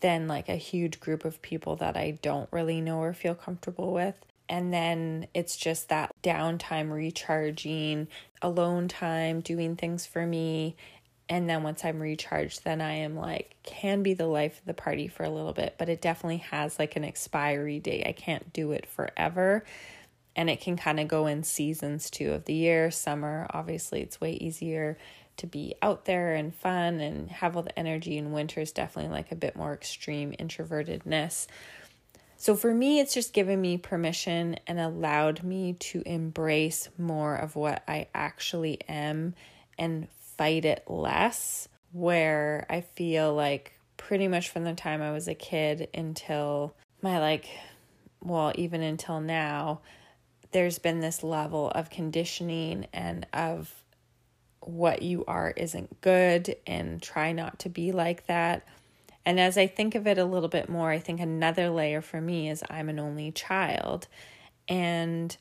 than 0.00 0.26
like 0.26 0.48
a 0.48 0.56
huge 0.56 0.98
group 0.98 1.24
of 1.24 1.40
people 1.40 1.76
that 1.76 1.96
I 1.96 2.18
don't 2.20 2.48
really 2.50 2.80
know 2.80 2.98
or 2.98 3.14
feel 3.14 3.36
comfortable 3.36 3.92
with. 3.92 4.16
And 4.48 4.72
then 4.72 5.26
it's 5.34 5.56
just 5.56 5.88
that 5.88 6.12
downtime, 6.22 6.92
recharging, 6.92 8.08
alone 8.40 8.88
time, 8.88 9.40
doing 9.40 9.76
things 9.76 10.06
for 10.06 10.24
me. 10.24 10.76
And 11.28 11.50
then 11.50 11.64
once 11.64 11.84
I'm 11.84 12.00
recharged, 12.00 12.62
then 12.62 12.80
I 12.80 12.92
am 12.98 13.16
like, 13.16 13.56
can 13.64 14.04
be 14.04 14.14
the 14.14 14.28
life 14.28 14.60
of 14.60 14.66
the 14.66 14.74
party 14.74 15.08
for 15.08 15.24
a 15.24 15.30
little 15.30 15.52
bit, 15.52 15.74
but 15.76 15.88
it 15.88 16.00
definitely 16.00 16.38
has 16.38 16.78
like 16.78 16.94
an 16.94 17.04
expiry 17.04 17.80
date. 17.80 18.06
I 18.06 18.12
can't 18.12 18.52
do 18.52 18.70
it 18.70 18.86
forever. 18.86 19.64
And 20.36 20.48
it 20.48 20.60
can 20.60 20.76
kind 20.76 21.00
of 21.00 21.08
go 21.08 21.26
in 21.26 21.42
seasons 21.42 22.10
too 22.10 22.32
of 22.32 22.44
the 22.44 22.54
year. 22.54 22.90
Summer, 22.90 23.46
obviously, 23.50 24.02
it's 24.02 24.20
way 24.20 24.34
easier 24.34 24.98
to 25.38 25.46
be 25.46 25.74
out 25.82 26.04
there 26.04 26.34
and 26.34 26.54
fun 26.54 27.00
and 27.00 27.30
have 27.30 27.56
all 27.56 27.62
the 27.62 27.78
energy. 27.78 28.18
And 28.18 28.32
winter 28.32 28.60
is 28.60 28.70
definitely 28.70 29.10
like 29.10 29.32
a 29.32 29.36
bit 29.36 29.56
more 29.56 29.72
extreme 29.72 30.32
introvertedness. 30.32 31.46
So 32.46 32.54
for 32.54 32.72
me, 32.72 33.00
it's 33.00 33.12
just 33.12 33.32
given 33.32 33.60
me 33.60 33.76
permission 33.76 34.54
and 34.68 34.78
allowed 34.78 35.42
me 35.42 35.72
to 35.80 36.00
embrace 36.06 36.88
more 36.96 37.34
of 37.34 37.56
what 37.56 37.82
I 37.88 38.06
actually 38.14 38.78
am 38.88 39.34
and 39.76 40.06
fight 40.38 40.64
it 40.64 40.84
less. 40.86 41.66
Where 41.90 42.64
I 42.70 42.82
feel 42.82 43.34
like 43.34 43.76
pretty 43.96 44.28
much 44.28 44.50
from 44.50 44.62
the 44.62 44.74
time 44.74 45.02
I 45.02 45.10
was 45.10 45.26
a 45.26 45.34
kid 45.34 45.88
until 45.92 46.76
my 47.02 47.18
like, 47.18 47.48
well, 48.22 48.52
even 48.54 48.80
until 48.80 49.20
now, 49.20 49.80
there's 50.52 50.78
been 50.78 51.00
this 51.00 51.24
level 51.24 51.70
of 51.70 51.90
conditioning 51.90 52.86
and 52.92 53.26
of 53.32 53.74
what 54.60 55.02
you 55.02 55.24
are 55.26 55.52
isn't 55.56 56.00
good 56.00 56.54
and 56.64 57.02
try 57.02 57.32
not 57.32 57.58
to 57.58 57.68
be 57.68 57.90
like 57.90 58.28
that. 58.28 58.64
And 59.26 59.40
as 59.40 59.58
I 59.58 59.66
think 59.66 59.96
of 59.96 60.06
it 60.06 60.18
a 60.18 60.24
little 60.24 60.48
bit 60.48 60.68
more, 60.68 60.90
I 60.90 61.00
think 61.00 61.20
another 61.20 61.68
layer 61.68 62.00
for 62.00 62.20
me 62.20 62.48
is 62.48 62.62
I'm 62.70 62.88
an 62.88 63.00
only 63.00 63.32
child. 63.32 64.06
And 64.68 65.36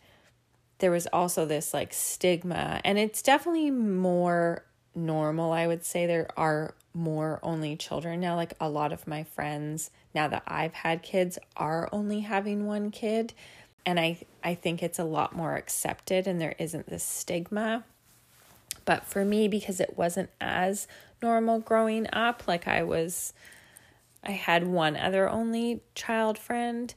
there 0.80 0.89
was 0.89 1.08
also 1.13 1.46
this 1.46 1.72
like 1.72 1.94
stigma, 1.94 2.82
and 2.84 2.98
it's 2.98 3.22
definitely 3.22 3.70
more 3.70 4.65
normal. 4.96 5.51
I 5.51 5.68
would 5.68 5.86
say 5.86 6.08
there 6.08 6.27
are 6.36 6.74
more 6.96 7.39
only 7.44 7.75
children 7.75 8.20
now. 8.20 8.36
Like 8.36 8.54
a 8.60 8.70
lot 8.70 8.92
of 8.92 9.08
my 9.08 9.24
friends, 9.24 9.92
now 10.15 10.27
that 10.30 10.44
I've 10.48 10.74
had 10.74 11.04
kids, 11.04 11.38
are 11.56 11.88
only 11.92 12.22
having 12.22 12.65
one 12.65 12.89
kid. 12.89 13.34
And 13.86 14.00
I, 14.00 14.18
I 14.44 14.56
think 14.56 14.82
it's 14.82 14.98
a 14.98 15.04
lot 15.04 15.36
more 15.36 15.56
accepted 15.56 16.25
and 16.25 16.42
there 16.42 16.56
isn't 16.58 16.88
this 16.88 17.04
stigma. 17.04 17.84
But 18.84 19.06
for 19.06 19.24
me, 19.24 19.48
because 19.48 19.80
it 19.80 19.96
wasn't 19.96 20.32
as 20.42 20.88
normal 21.22 21.60
growing 21.60 22.08
up, 22.12 22.48
like 22.48 22.68
I 22.68 22.82
was, 22.82 23.34
I 24.25 24.32
had 24.32 24.67
one 24.67 24.98
other 24.98 25.29
only 25.29 25.82
child 25.94 26.38
friend, 26.38 26.94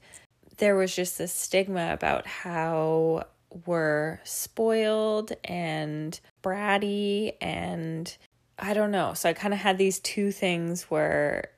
there 0.58 0.76
was 0.76 0.94
just 0.94 1.18
this 1.18 1.32
stigma 1.32 1.92
about 1.92 2.26
how 2.26 3.26
we're 3.66 4.20
spoiled 4.24 5.32
and 5.44 6.18
bratty 6.42 7.34
and 7.40 8.16
I 8.58 8.74
don't 8.74 8.90
know. 8.90 9.14
So 9.14 9.28
I 9.28 9.32
kind 9.34 9.54
of 9.54 9.60
had 9.60 9.78
these 9.78 10.00
two 10.00 10.32
things 10.32 10.84
where 10.84 11.50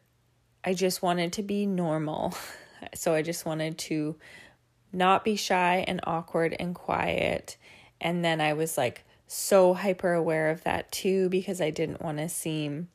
I 0.63 0.75
just 0.75 1.03
wanted 1.03 1.33
to 1.35 1.43
be 1.43 1.67
normal. 1.67 2.35
so 2.95 3.15
I 3.15 3.23
just 3.23 3.47
wanted 3.47 3.79
to 3.79 4.17
not 4.93 5.25
be 5.25 5.37
shy 5.37 5.85
and 5.89 6.01
awkward 6.05 6.55
and 6.59 6.75
quiet. 6.75 7.57
And 8.01 8.25
then 8.25 8.41
I 8.41 8.53
was 8.53 8.77
like 8.77 9.05
so 9.27 9.73
hyper 9.73 10.13
aware 10.13 10.51
of 10.51 10.65
that 10.65 10.93
too 10.93 11.29
because 11.31 11.61
I 11.61 11.71
didn't 11.71 12.03
want 12.03 12.19
to 12.19 12.29
seem 12.29 12.89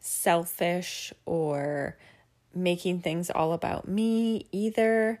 selfish 0.00 1.12
or 1.24 1.96
making 2.56 3.00
things 3.00 3.30
all 3.30 3.52
about 3.52 3.86
me 3.86 4.46
either. 4.50 5.20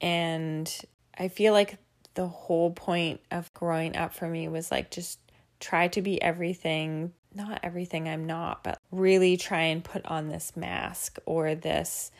And 0.00 0.72
I 1.16 1.28
feel 1.28 1.52
like 1.52 1.78
the 2.14 2.28
whole 2.28 2.70
point 2.70 3.20
of 3.30 3.52
growing 3.54 3.96
up 3.96 4.14
for 4.14 4.28
me 4.28 4.48
was 4.48 4.70
like 4.70 4.90
just 4.90 5.18
try 5.60 5.88
to 5.88 6.02
be 6.02 6.20
everything, 6.20 7.12
not 7.34 7.60
everything 7.62 8.08
I'm 8.08 8.26
not, 8.26 8.62
but 8.62 8.78
really 8.90 9.36
try 9.36 9.62
and 9.62 9.82
put 9.82 10.04
on 10.06 10.28
this 10.28 10.56
mask 10.56 11.18
or 11.24 11.54
this 11.54 12.10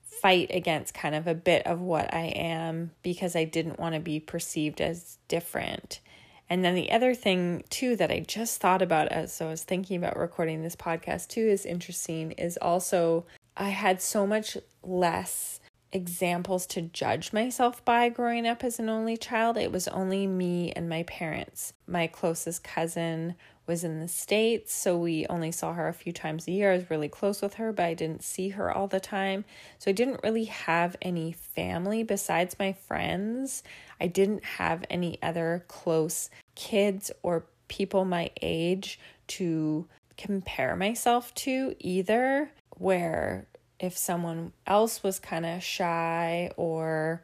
fight 0.00 0.50
against 0.52 0.94
kind 0.94 1.14
of 1.14 1.26
a 1.26 1.34
bit 1.34 1.66
of 1.66 1.80
what 1.80 2.14
I 2.14 2.26
am 2.26 2.92
because 3.02 3.36
I 3.36 3.44
didn't 3.44 3.78
want 3.78 3.94
to 3.94 4.00
be 4.00 4.18
perceived 4.20 4.80
as 4.80 5.18
different. 5.28 6.00
And 6.48 6.64
then 6.64 6.74
the 6.74 6.92
other 6.92 7.12
thing, 7.12 7.64
too, 7.70 7.96
that 7.96 8.10
I 8.10 8.20
just 8.20 8.60
thought 8.60 8.80
about 8.80 9.08
as 9.08 9.40
I 9.40 9.46
was 9.46 9.64
thinking 9.64 9.96
about 9.96 10.16
recording 10.16 10.62
this 10.62 10.76
podcast, 10.76 11.28
too, 11.28 11.40
is 11.40 11.66
interesting 11.66 12.32
is 12.32 12.56
also 12.62 13.26
I 13.56 13.70
had 13.70 14.02
so 14.02 14.26
much 14.26 14.56
less 14.82 15.60
examples 15.92 16.66
to 16.66 16.82
judge 16.82 17.32
myself 17.32 17.82
by 17.84 18.08
growing 18.08 18.46
up 18.46 18.62
as 18.62 18.78
an 18.78 18.88
only 18.88 19.16
child. 19.16 19.56
It 19.56 19.72
was 19.72 19.88
only 19.88 20.26
me 20.26 20.72
and 20.72 20.88
my 20.88 21.04
parents. 21.04 21.72
My 21.86 22.06
closest 22.06 22.62
cousin 22.62 23.34
was 23.66 23.82
in 23.82 24.00
the 24.00 24.08
States, 24.08 24.74
so 24.74 24.96
we 24.96 25.26
only 25.28 25.50
saw 25.50 25.72
her 25.72 25.88
a 25.88 25.94
few 25.94 26.12
times 26.12 26.46
a 26.46 26.52
year. 26.52 26.72
I 26.72 26.76
was 26.76 26.90
really 26.90 27.08
close 27.08 27.40
with 27.40 27.54
her, 27.54 27.72
but 27.72 27.84
I 27.84 27.94
didn't 27.94 28.22
see 28.22 28.50
her 28.50 28.70
all 28.70 28.86
the 28.86 29.00
time. 29.00 29.44
So 29.78 29.90
I 29.90 29.92
didn't 29.92 30.20
really 30.22 30.44
have 30.44 30.96
any 31.00 31.32
family 31.32 32.02
besides 32.02 32.56
my 32.58 32.72
friends. 32.72 33.62
I 34.00 34.06
didn't 34.06 34.44
have 34.44 34.84
any 34.90 35.18
other 35.22 35.64
close 35.66 36.30
kids 36.54 37.10
or 37.22 37.46
people 37.68 38.04
my 38.04 38.30
age 38.42 39.00
to 39.28 39.88
compare 40.16 40.76
myself 40.76 41.34
to 41.34 41.74
either, 41.78 42.50
where 42.78 43.46
if 43.78 43.96
someone 43.96 44.52
else 44.66 45.02
was 45.02 45.18
kind 45.18 45.44
of 45.44 45.62
shy 45.62 46.50
or 46.56 47.22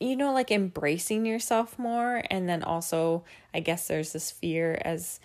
you 0.00 0.16
know 0.16 0.32
like 0.32 0.50
embracing 0.50 1.26
yourself 1.26 1.78
more 1.78 2.22
and 2.30 2.48
then 2.48 2.62
also 2.62 3.24
i 3.54 3.60
guess 3.60 3.88
there's 3.88 4.12
this 4.12 4.30
fear 4.30 4.80
as 4.84 5.20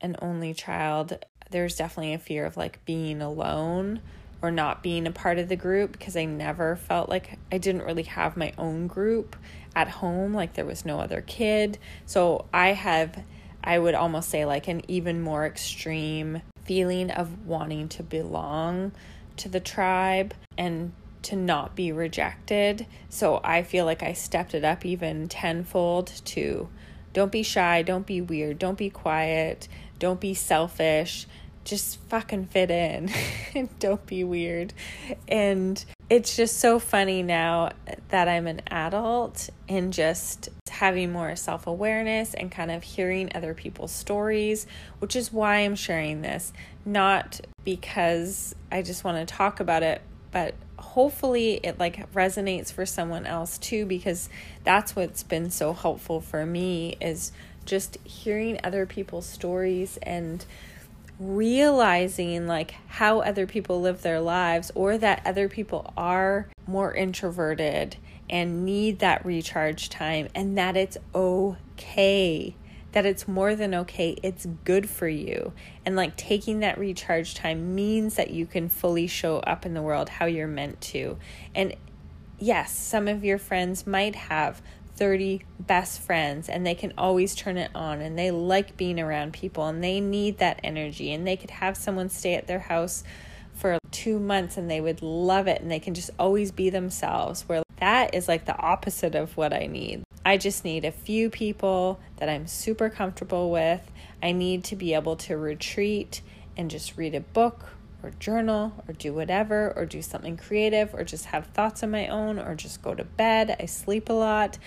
an 0.00 0.16
only 0.22 0.54
child 0.54 1.24
there's 1.50 1.76
definitely 1.76 2.14
a 2.14 2.18
fear 2.18 2.44
of 2.44 2.56
like 2.56 2.84
being 2.84 3.20
alone 3.20 4.00
or 4.40 4.50
not 4.52 4.82
being 4.82 5.06
a 5.06 5.10
part 5.10 5.38
of 5.38 5.48
the 5.48 5.56
group 5.56 5.92
because 5.92 6.16
i 6.16 6.24
never 6.24 6.76
felt 6.76 7.08
like 7.08 7.38
i 7.50 7.58
didn't 7.58 7.82
really 7.82 8.04
have 8.04 8.36
my 8.36 8.52
own 8.58 8.86
group 8.86 9.36
at 9.74 9.88
home 9.88 10.34
like 10.34 10.54
there 10.54 10.64
was 10.64 10.84
no 10.84 10.98
other 10.98 11.20
kid. 11.22 11.78
So 12.06 12.46
i 12.52 12.68
have 12.68 13.24
i 13.62 13.78
would 13.78 13.94
almost 13.94 14.28
say 14.28 14.44
like 14.44 14.68
an 14.68 14.82
even 14.88 15.20
more 15.20 15.44
extreme 15.46 16.42
feeling 16.68 17.10
of 17.10 17.46
wanting 17.46 17.88
to 17.88 18.02
belong 18.02 18.92
to 19.38 19.48
the 19.48 19.58
tribe 19.58 20.34
and 20.58 20.92
to 21.22 21.34
not 21.34 21.74
be 21.74 21.90
rejected. 21.90 22.86
So 23.08 23.40
I 23.42 23.62
feel 23.62 23.86
like 23.86 24.02
I 24.02 24.12
stepped 24.12 24.54
it 24.54 24.64
up 24.64 24.84
even 24.84 25.28
tenfold 25.28 26.12
to 26.26 26.68
don't 27.14 27.32
be 27.32 27.42
shy, 27.42 27.80
don't 27.80 28.06
be 28.06 28.20
weird, 28.20 28.58
don't 28.58 28.76
be 28.76 28.90
quiet, 28.90 29.66
don't 29.98 30.20
be 30.20 30.34
selfish, 30.34 31.26
just 31.64 31.98
fucking 32.10 32.44
fit 32.46 32.70
in 32.70 33.10
and 33.54 33.78
don't 33.78 34.04
be 34.06 34.22
weird. 34.22 34.74
And 35.26 35.82
it's 36.10 36.36
just 36.36 36.58
so 36.58 36.78
funny 36.78 37.22
now 37.22 37.70
that 38.10 38.28
I'm 38.28 38.46
an 38.46 38.60
adult 38.70 39.48
and 39.70 39.90
just 39.90 40.50
having 40.78 41.10
more 41.10 41.34
self 41.34 41.66
awareness 41.66 42.34
and 42.34 42.52
kind 42.52 42.70
of 42.70 42.84
hearing 42.84 43.30
other 43.34 43.52
people's 43.52 43.90
stories, 43.90 44.66
which 45.00 45.16
is 45.16 45.32
why 45.32 45.56
I'm 45.56 45.74
sharing 45.74 46.22
this. 46.22 46.52
Not 46.84 47.40
because 47.64 48.54
I 48.70 48.82
just 48.82 49.02
want 49.02 49.18
to 49.18 49.34
talk 49.34 49.58
about 49.58 49.82
it, 49.82 50.00
but 50.30 50.54
hopefully 50.78 51.54
it 51.64 51.80
like 51.80 52.10
resonates 52.12 52.72
for 52.72 52.86
someone 52.86 53.26
else 53.26 53.58
too 53.58 53.84
because 53.86 54.28
that's 54.62 54.94
what's 54.94 55.24
been 55.24 55.50
so 55.50 55.72
helpful 55.72 56.20
for 56.20 56.46
me 56.46 56.96
is 57.00 57.32
just 57.64 57.98
hearing 58.04 58.60
other 58.62 58.86
people's 58.86 59.26
stories 59.26 59.98
and 60.02 60.46
realizing 61.18 62.46
like 62.46 62.76
how 62.86 63.20
other 63.20 63.46
people 63.46 63.80
live 63.80 64.02
their 64.02 64.20
lives 64.20 64.70
or 64.76 64.96
that 64.96 65.20
other 65.26 65.48
people 65.48 65.92
are 65.96 66.48
more 66.68 66.94
introverted 66.94 67.96
and 68.28 68.64
need 68.64 68.98
that 69.00 69.24
recharge 69.24 69.88
time 69.88 70.28
and 70.34 70.56
that 70.58 70.76
it's 70.76 70.96
okay. 71.14 72.54
That 72.92 73.04
it's 73.04 73.28
more 73.28 73.54
than 73.54 73.74
okay. 73.74 74.16
It's 74.22 74.46
good 74.64 74.88
for 74.88 75.08
you. 75.08 75.52
And 75.84 75.96
like 75.96 76.16
taking 76.16 76.60
that 76.60 76.78
recharge 76.78 77.34
time 77.34 77.74
means 77.74 78.14
that 78.14 78.30
you 78.30 78.46
can 78.46 78.68
fully 78.68 79.06
show 79.06 79.38
up 79.38 79.66
in 79.66 79.74
the 79.74 79.82
world 79.82 80.08
how 80.08 80.26
you're 80.26 80.48
meant 80.48 80.80
to. 80.82 81.18
And 81.54 81.74
yes 82.40 82.72
some 82.72 83.08
of 83.08 83.24
your 83.24 83.38
friends 83.38 83.84
might 83.84 84.14
have 84.14 84.62
30 84.98 85.44
best 85.60 86.00
friends 86.00 86.48
and 86.48 86.66
they 86.66 86.74
can 86.74 86.92
always 86.98 87.34
turn 87.34 87.56
it 87.56 87.70
on 87.74 88.00
and 88.00 88.18
they 88.18 88.32
like 88.32 88.76
being 88.76 88.98
around 88.98 89.32
people 89.32 89.66
and 89.66 89.82
they 89.82 90.00
need 90.00 90.38
that 90.38 90.58
energy 90.64 91.12
and 91.12 91.26
they 91.26 91.36
could 91.36 91.50
have 91.50 91.76
someone 91.76 92.08
stay 92.08 92.34
at 92.34 92.48
their 92.48 92.58
house 92.58 93.04
for 93.54 93.78
two 93.92 94.18
months 94.18 94.56
and 94.56 94.68
they 94.68 94.80
would 94.80 95.00
love 95.00 95.46
it 95.46 95.60
and 95.60 95.70
they 95.70 95.78
can 95.78 95.94
just 95.94 96.10
always 96.18 96.50
be 96.50 96.68
themselves. 96.70 97.42
Where 97.42 97.62
that 97.80 98.14
is 98.14 98.28
like 98.28 98.44
the 98.44 98.56
opposite 98.56 99.14
of 99.14 99.36
what 99.36 99.52
I 99.52 99.66
need. 99.66 100.02
I 100.24 100.36
just 100.36 100.64
need 100.64 100.84
a 100.84 100.92
few 100.92 101.30
people 101.30 102.00
that 102.16 102.28
I'm 102.28 102.46
super 102.46 102.90
comfortable 102.90 103.50
with. 103.50 103.80
I 104.22 104.32
need 104.32 104.64
to 104.64 104.76
be 104.76 104.94
able 104.94 105.16
to 105.16 105.36
retreat 105.36 106.20
and 106.56 106.70
just 106.70 106.96
read 106.96 107.14
a 107.14 107.20
book 107.20 107.64
or 108.02 108.10
journal 108.18 108.72
or 108.86 108.94
do 108.94 109.12
whatever 109.12 109.72
or 109.74 109.86
do 109.86 110.02
something 110.02 110.36
creative 110.36 110.94
or 110.94 111.04
just 111.04 111.26
have 111.26 111.46
thoughts 111.46 111.82
of 111.82 111.90
my 111.90 112.08
own 112.08 112.38
or 112.38 112.54
just 112.54 112.82
go 112.82 112.94
to 112.94 113.04
bed. 113.04 113.56
I 113.58 113.66
sleep 113.66 114.08
a 114.08 114.12
lot. 114.12 114.58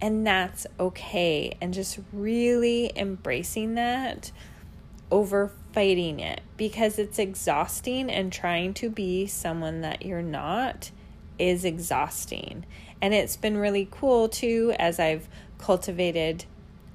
And 0.00 0.26
that's 0.26 0.66
okay. 0.78 1.56
And 1.60 1.72
just 1.72 1.98
really 2.12 2.92
embracing 2.94 3.74
that 3.76 4.30
over 5.10 5.50
fighting 5.72 6.20
it 6.20 6.40
because 6.56 6.98
it's 6.98 7.18
exhausting 7.18 8.10
and 8.10 8.32
trying 8.32 8.74
to 8.74 8.90
be 8.90 9.26
someone 9.26 9.80
that 9.82 10.04
you're 10.04 10.22
not 10.22 10.90
is 11.38 11.64
exhausting. 11.64 12.64
And 13.00 13.12
it's 13.14 13.36
been 13.36 13.56
really 13.56 13.88
cool 13.90 14.28
too 14.28 14.74
as 14.78 14.98
I've 14.98 15.28
cultivated 15.58 16.44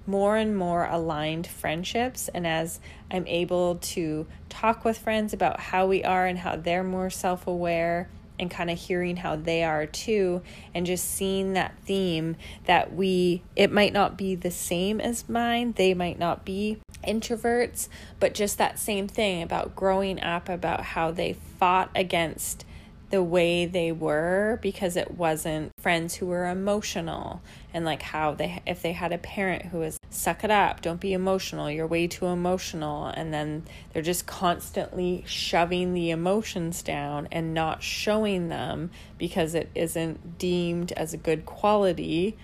more 0.07 0.35
and 0.35 0.55
more 0.55 0.85
aligned 0.85 1.47
friendships 1.47 2.27
and 2.33 2.45
as 2.47 2.79
I'm 3.09 3.27
able 3.27 3.75
to 3.75 4.25
talk 4.49 4.83
with 4.83 4.97
friends 4.97 5.33
about 5.33 5.59
how 5.59 5.87
we 5.87 6.03
are 6.03 6.25
and 6.25 6.39
how 6.39 6.55
they're 6.55 6.83
more 6.83 7.09
self 7.09 7.47
aware 7.47 8.09
and 8.39 8.49
kind 8.49 8.71
of 8.71 8.79
hearing 8.79 9.17
how 9.17 9.35
they 9.35 9.63
are 9.63 9.85
too 9.85 10.41
and 10.73 10.85
just 10.85 11.09
seeing 11.09 11.53
that 11.53 11.77
theme 11.85 12.35
that 12.65 12.93
we 12.93 13.43
it 13.55 13.71
might 13.71 13.93
not 13.93 14.17
be 14.17 14.33
the 14.33 14.49
same 14.49 14.99
as 14.99 15.29
mine 15.29 15.73
they 15.77 15.93
might 15.93 16.17
not 16.17 16.43
be 16.43 16.79
introverts 17.07 17.87
but 18.19 18.33
just 18.33 18.57
that 18.57 18.79
same 18.79 19.07
thing 19.07 19.43
about 19.43 19.75
growing 19.75 20.19
up 20.21 20.49
about 20.49 20.81
how 20.81 21.11
they 21.11 21.33
fought 21.33 21.91
against 21.93 22.65
the 23.11 23.21
way 23.21 23.65
they 23.65 23.91
were 23.91 24.57
because 24.61 24.95
it 24.95 25.11
wasn't 25.11 25.71
friends 25.77 26.15
who 26.15 26.25
were 26.25 26.47
emotional 26.47 27.41
and 27.73 27.85
like 27.85 28.01
how 28.01 28.33
they 28.33 28.61
if 28.65 28.81
they 28.81 28.93
had 28.93 29.11
a 29.11 29.17
parent 29.17 29.65
who 29.65 29.79
was 29.79 29.99
suck 30.09 30.43
it 30.43 30.49
up 30.49 30.81
don't 30.81 31.01
be 31.01 31.13
emotional 31.13 31.69
you're 31.69 31.85
way 31.85 32.07
too 32.07 32.25
emotional 32.25 33.07
and 33.07 33.33
then 33.33 33.63
they're 33.91 34.01
just 34.01 34.25
constantly 34.25 35.23
shoving 35.27 35.93
the 35.93 36.09
emotions 36.09 36.81
down 36.81 37.27
and 37.31 37.53
not 37.53 37.83
showing 37.83 38.47
them 38.47 38.89
because 39.17 39.53
it 39.53 39.69
isn't 39.75 40.37
deemed 40.37 40.91
as 40.93 41.13
a 41.13 41.17
good 41.17 41.45
quality 41.45 42.37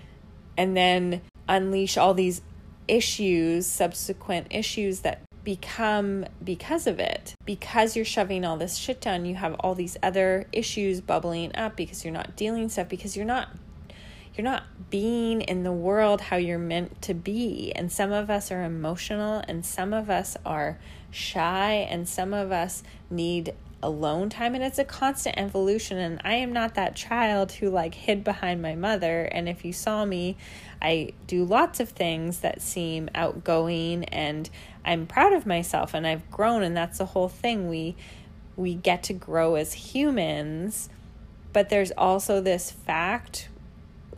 and 0.56 0.76
then 0.76 1.20
unleash 1.48 1.96
all 1.96 2.12
these 2.12 2.42
issues 2.86 3.66
subsequent 3.66 4.46
issues 4.50 5.00
that 5.00 5.20
become 5.48 6.26
because 6.44 6.86
of 6.86 7.00
it. 7.00 7.34
Because 7.46 7.96
you're 7.96 8.04
shoving 8.04 8.44
all 8.44 8.58
this 8.58 8.76
shit 8.76 9.00
down, 9.00 9.24
you 9.24 9.34
have 9.36 9.54
all 9.60 9.74
these 9.74 9.96
other 10.02 10.46
issues 10.52 11.00
bubbling 11.00 11.56
up 11.56 11.74
because 11.74 12.04
you're 12.04 12.12
not 12.12 12.36
dealing 12.36 12.68
stuff 12.68 12.90
because 12.90 13.16
you're 13.16 13.24
not 13.24 13.48
you're 14.34 14.44
not 14.44 14.64
being 14.90 15.40
in 15.40 15.62
the 15.62 15.72
world 15.72 16.20
how 16.20 16.36
you're 16.36 16.58
meant 16.58 17.00
to 17.00 17.14
be. 17.14 17.72
And 17.74 17.90
some 17.90 18.12
of 18.12 18.28
us 18.28 18.52
are 18.52 18.62
emotional 18.62 19.42
and 19.48 19.64
some 19.64 19.94
of 19.94 20.10
us 20.10 20.36
are 20.44 20.78
shy 21.10 21.72
and 21.72 22.06
some 22.06 22.34
of 22.34 22.52
us 22.52 22.82
need 23.08 23.54
alone 23.82 24.28
time 24.28 24.54
and 24.54 24.64
it's 24.64 24.78
a 24.78 24.84
constant 24.84 25.38
evolution 25.38 25.98
and 25.98 26.20
I 26.24 26.34
am 26.34 26.52
not 26.52 26.74
that 26.74 26.96
child 26.96 27.52
who 27.52 27.70
like 27.70 27.94
hid 27.94 28.24
behind 28.24 28.60
my 28.60 28.74
mother 28.74 29.22
and 29.24 29.48
if 29.48 29.64
you 29.64 29.72
saw 29.72 30.04
me 30.04 30.36
I 30.82 31.12
do 31.26 31.44
lots 31.44 31.78
of 31.78 31.90
things 31.90 32.40
that 32.40 32.60
seem 32.60 33.08
outgoing 33.14 34.04
and 34.06 34.50
I'm 34.84 35.06
proud 35.06 35.32
of 35.32 35.46
myself 35.46 35.94
and 35.94 36.06
I've 36.06 36.28
grown 36.30 36.62
and 36.62 36.76
that's 36.76 36.98
the 36.98 37.06
whole 37.06 37.28
thing. 37.28 37.68
We 37.68 37.94
we 38.56 38.74
get 38.74 39.04
to 39.04 39.12
grow 39.12 39.54
as 39.54 39.72
humans 39.72 40.88
but 41.52 41.68
there's 41.68 41.92
also 41.92 42.40
this 42.40 42.70
fact 42.70 43.48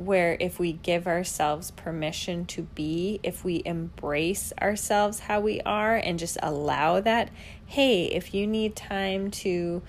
where 0.01 0.35
if 0.41 0.59
we 0.59 0.73
give 0.73 1.07
ourselves 1.07 1.71
permission 1.73 2.47
to 2.47 2.63
be, 2.63 3.21
if 3.23 3.45
we 3.45 3.61
embrace 3.67 4.51
ourselves 4.61 5.21
how 5.21 5.39
we 5.39 5.61
are 5.61 5.95
and 5.95 6.19
just 6.19 6.39
allow 6.43 7.01
that, 7.01 7.29
hey, 7.67 8.07
if 8.07 8.33
you 8.33 8.47
need 8.47 8.75
time 8.75 9.31
to 9.31 9.83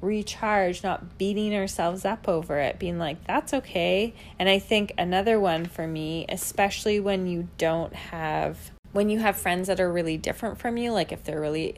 recharge, 0.00 0.82
not 0.82 1.18
beating 1.18 1.54
ourselves 1.54 2.04
up 2.04 2.28
over 2.28 2.58
it, 2.58 2.80
being 2.80 2.98
like, 2.98 3.24
that's 3.26 3.54
okay. 3.54 4.12
And 4.40 4.48
I 4.48 4.58
think 4.58 4.92
another 4.98 5.38
one 5.38 5.66
for 5.66 5.86
me, 5.86 6.26
especially 6.28 6.98
when 6.98 7.28
you 7.28 7.46
don't 7.58 7.94
have, 7.94 8.72
when 8.90 9.08
you 9.08 9.20
have 9.20 9.36
friends 9.36 9.68
that 9.68 9.78
are 9.78 9.92
really 9.92 10.16
different 10.16 10.58
from 10.58 10.76
you, 10.76 10.90
like 10.90 11.12
if 11.12 11.22
they're 11.22 11.40
really 11.40 11.76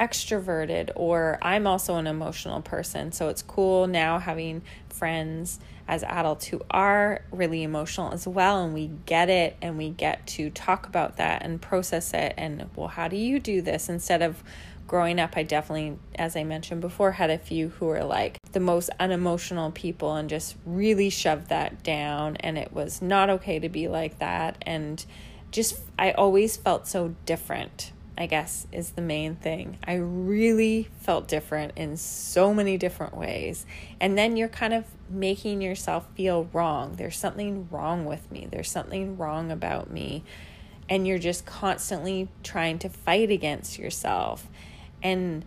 extroverted, 0.00 0.92
or 0.96 1.38
I'm 1.42 1.66
also 1.66 1.96
an 1.96 2.06
emotional 2.06 2.62
person. 2.62 3.12
So 3.12 3.28
it's 3.28 3.42
cool 3.42 3.86
now 3.86 4.18
having 4.18 4.62
friends 4.88 5.60
as 5.88 6.02
adults 6.02 6.46
who 6.46 6.60
are 6.70 7.22
really 7.30 7.62
emotional 7.62 8.12
as 8.12 8.26
well 8.26 8.64
and 8.64 8.74
we 8.74 8.90
get 9.06 9.28
it 9.28 9.56
and 9.62 9.78
we 9.78 9.90
get 9.90 10.26
to 10.26 10.50
talk 10.50 10.86
about 10.86 11.16
that 11.16 11.42
and 11.44 11.62
process 11.62 12.12
it 12.12 12.34
and 12.36 12.68
well 12.74 12.88
how 12.88 13.06
do 13.06 13.16
you 13.16 13.38
do 13.38 13.62
this 13.62 13.88
instead 13.88 14.22
of 14.22 14.42
growing 14.86 15.18
up, 15.18 15.34
I 15.36 15.42
definitely, 15.42 15.98
as 16.14 16.36
I 16.36 16.44
mentioned 16.44 16.80
before, 16.80 17.12
had 17.12 17.30
a 17.30 17.38
few 17.38 17.70
who 17.70 17.86
were 17.86 18.04
like 18.04 18.38
the 18.52 18.60
most 18.60 18.90
unemotional 19.00 19.70
people 19.72 20.14
and 20.14 20.28
just 20.28 20.56
really 20.64 21.10
shoved 21.10 21.48
that 21.48 21.82
down. 21.82 22.36
And 22.36 22.56
it 22.56 22.72
was 22.72 23.02
not 23.02 23.30
okay 23.30 23.58
to 23.58 23.68
be 23.68 23.88
like 23.88 24.18
that. 24.18 24.62
And 24.62 25.04
just, 25.50 25.80
I 25.98 26.12
always 26.12 26.56
felt 26.56 26.86
so 26.86 27.14
different, 27.24 27.92
I 28.18 28.26
guess, 28.26 28.66
is 28.72 28.90
the 28.90 29.02
main 29.02 29.36
thing. 29.36 29.78
I 29.84 29.94
really 29.94 30.88
felt 31.00 31.28
different 31.28 31.72
in 31.76 31.96
so 31.96 32.54
many 32.54 32.78
different 32.78 33.16
ways. 33.16 33.66
And 34.00 34.16
then 34.16 34.36
you're 34.36 34.48
kind 34.48 34.72
of 34.72 34.84
making 35.10 35.60
yourself 35.60 36.06
feel 36.14 36.48
wrong. 36.52 36.94
There's 36.96 37.18
something 37.18 37.68
wrong 37.70 38.04
with 38.06 38.30
me, 38.32 38.48
there's 38.50 38.70
something 38.70 39.18
wrong 39.18 39.50
about 39.50 39.90
me. 39.90 40.24
And 40.88 41.06
you're 41.06 41.18
just 41.18 41.44
constantly 41.44 42.28
trying 42.42 42.78
to 42.80 42.88
fight 42.88 43.30
against 43.30 43.78
yourself 43.78 44.46
and 45.02 45.44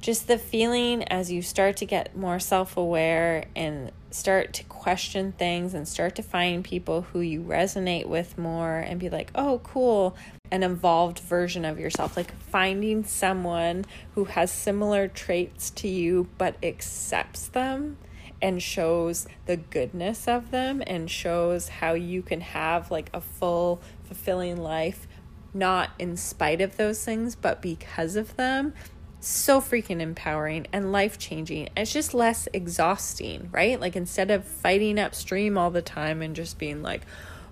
just 0.00 0.28
the 0.28 0.38
feeling 0.38 1.02
as 1.04 1.30
you 1.30 1.42
start 1.42 1.76
to 1.78 1.86
get 1.86 2.16
more 2.16 2.38
self 2.38 2.76
aware 2.76 3.46
and 3.56 3.92
start 4.10 4.52
to 4.54 4.64
question 4.64 5.32
things 5.32 5.74
and 5.74 5.86
start 5.86 6.14
to 6.16 6.22
find 6.22 6.64
people 6.64 7.02
who 7.02 7.20
you 7.20 7.42
resonate 7.42 8.06
with 8.06 8.38
more 8.38 8.78
and 8.78 8.98
be 9.00 9.10
like, 9.10 9.30
oh, 9.34 9.60
cool, 9.64 10.16
an 10.50 10.62
evolved 10.62 11.18
version 11.20 11.64
of 11.64 11.78
yourself. 11.78 12.16
Like 12.16 12.32
finding 12.40 13.04
someone 13.04 13.84
who 14.14 14.24
has 14.24 14.50
similar 14.50 15.08
traits 15.08 15.70
to 15.70 15.88
you 15.88 16.28
but 16.38 16.56
accepts 16.62 17.48
them 17.48 17.98
and 18.40 18.62
shows 18.62 19.26
the 19.46 19.56
goodness 19.56 20.28
of 20.28 20.50
them 20.50 20.82
and 20.86 21.10
shows 21.10 21.68
how 21.68 21.94
you 21.94 22.22
can 22.22 22.40
have 22.40 22.90
like 22.90 23.10
a 23.12 23.20
full, 23.20 23.80
fulfilling 24.04 24.56
life 24.56 25.06
not 25.54 25.90
in 25.98 26.16
spite 26.16 26.60
of 26.60 26.76
those 26.76 27.04
things, 27.04 27.34
but 27.34 27.60
because 27.62 28.16
of 28.16 28.36
them. 28.36 28.74
So 29.20 29.60
freaking 29.60 30.00
empowering 30.00 30.68
and 30.72 30.92
life 30.92 31.18
changing. 31.18 31.70
It's 31.76 31.92
just 31.92 32.14
less 32.14 32.46
exhausting, 32.52 33.48
right? 33.50 33.80
Like 33.80 33.96
instead 33.96 34.30
of 34.30 34.44
fighting 34.44 34.98
upstream 34.98 35.58
all 35.58 35.70
the 35.70 35.82
time 35.82 36.22
and 36.22 36.36
just 36.36 36.58
being 36.58 36.82
like, 36.82 37.02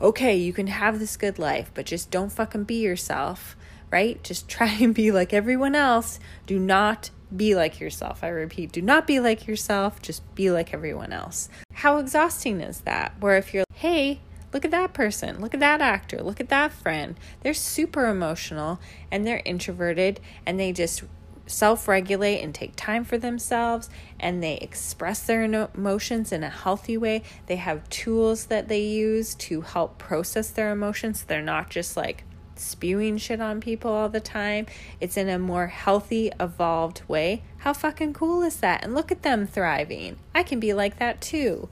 okay, 0.00 0.36
you 0.36 0.52
can 0.52 0.66
have 0.68 0.98
this 0.98 1.16
good 1.16 1.38
life, 1.38 1.70
but 1.74 1.86
just 1.86 2.10
don't 2.10 2.32
fucking 2.32 2.64
be 2.64 2.76
yourself, 2.76 3.56
right? 3.90 4.22
Just 4.22 4.48
try 4.56 4.68
and 4.80 4.94
be 4.94 5.10
like 5.10 5.32
everyone 5.32 5.74
else. 5.74 6.18
Do 6.46 6.58
not 6.58 7.10
be 7.34 7.54
like 7.54 7.80
yourself. 7.80 8.22
I 8.22 8.28
repeat, 8.28 8.72
do 8.72 8.82
not 8.82 9.06
be 9.06 9.20
like 9.20 9.46
yourself, 9.46 10.00
just 10.00 10.22
be 10.34 10.50
like 10.50 10.72
everyone 10.72 11.12
else. 11.12 11.48
How 11.72 11.98
exhausting 11.98 12.60
is 12.60 12.80
that? 12.82 13.14
Where 13.20 13.36
if 13.36 13.52
you're, 13.52 13.64
hey, 13.74 14.20
Look 14.52 14.64
at 14.64 14.70
that 14.70 14.94
person. 14.94 15.40
Look 15.40 15.52
at 15.52 15.60
that 15.60 15.82
actor. 15.82 16.22
Look 16.22 16.40
at 16.40 16.48
that 16.48 16.72
friend. 16.72 17.18
They're 17.42 17.52
super 17.52 18.06
emotional 18.06 18.80
and 19.10 19.26
they're 19.26 19.42
introverted 19.44 20.18
and 20.46 20.58
they 20.58 20.72
just 20.72 21.02
self 21.46 21.88
regulate 21.88 22.40
and 22.40 22.54
take 22.54 22.74
time 22.76 23.04
for 23.04 23.18
themselves 23.18 23.88
and 24.18 24.42
they 24.42 24.56
express 24.56 25.22
their 25.22 25.44
emotions 25.44 26.32
in 26.32 26.42
a 26.42 26.50
healthy 26.50 26.96
way. 26.96 27.22
They 27.46 27.56
have 27.56 27.88
tools 27.88 28.46
that 28.46 28.68
they 28.68 28.82
use 28.82 29.34
to 29.36 29.62
help 29.62 29.98
process 29.98 30.50
their 30.50 30.70
emotions. 30.72 31.24
They're 31.24 31.42
not 31.42 31.70
just 31.70 31.96
like 31.96 32.24
spewing 32.56 33.18
shit 33.18 33.40
on 33.40 33.60
people 33.60 33.92
all 33.92 34.08
the 34.08 34.20
time. 34.20 34.66
It's 35.00 35.16
in 35.16 35.28
a 35.28 35.38
more 35.38 35.68
healthy, 35.68 36.32
evolved 36.40 37.02
way. 37.06 37.42
How 37.58 37.72
fucking 37.72 38.14
cool 38.14 38.42
is 38.42 38.56
that? 38.56 38.82
And 38.84 38.94
look 38.94 39.12
at 39.12 39.22
them 39.22 39.46
thriving. 39.46 40.16
I 40.34 40.42
can 40.42 40.60
be 40.60 40.72
like 40.72 40.98
that 40.98 41.20
too. 41.20 41.68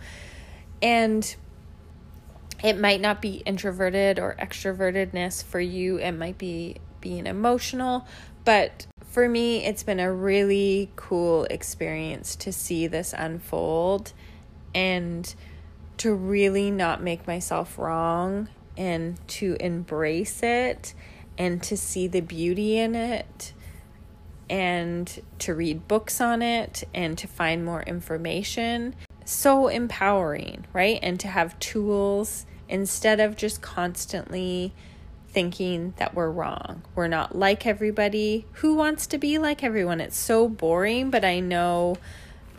And 0.83 1.35
it 2.63 2.79
might 2.79 3.01
not 3.01 3.21
be 3.21 3.43
introverted 3.45 4.19
or 4.19 4.37
extrovertedness 4.39 5.43
for 5.45 5.61
you, 5.61 5.99
it 5.99 6.13
might 6.13 6.39
be 6.39 6.77
being 7.01 7.27
emotional, 7.27 8.07
but 8.45 8.87
for 9.15 9.29
me, 9.29 9.65
it's 9.65 9.85
been 9.85 10.01
a 10.01 10.13
really 10.13 10.91
cool 10.97 11.45
experience 11.45 12.35
to 12.35 12.53
see 12.53 12.89
this 12.89 13.15
unfold 13.17 14.13
and 14.75 15.33
to 15.99 16.13
really 16.13 16.69
not 16.69 17.01
make 17.01 17.25
myself 17.25 17.79
wrong 17.79 18.49
and 18.77 19.17
to 19.29 19.57
embrace 19.61 20.43
it 20.43 20.95
and 21.39 21.63
to 21.63 21.77
see 21.77 22.09
the 22.09 22.23
beauty 22.23 22.77
in 22.77 22.97
it 22.97 23.53
and 24.51 25.23
to 25.39 25.55
read 25.55 25.87
books 25.87 26.21
on 26.21 26.43
it 26.43 26.83
and 26.93 27.17
to 27.17 27.29
find 27.29 27.65
more 27.65 27.85
information. 27.85 28.97
So 29.25 29.69
empowering, 29.69 30.67
right? 30.73 30.99
And 31.01 31.21
to 31.21 31.29
have 31.29 31.57
tools 31.61 32.47
instead 32.69 33.21
of 33.21 33.37
just 33.37 33.63
constantly 33.63 34.75
thinking 35.35 35.93
that 35.97 36.15
we're 36.15 36.31
wrong. 36.31 36.83
We're 36.95 37.09
not 37.09 37.37
like 37.37 37.67
everybody. 37.67 38.47
Who 38.53 38.75
wants 38.75 39.07
to 39.09 39.19
be 39.19 39.37
like 39.37 39.65
everyone? 39.65 40.01
It's 40.01 40.17
so 40.17 40.49
boring, 40.49 41.11
but 41.11 41.25
I 41.25 41.41
know 41.41 41.97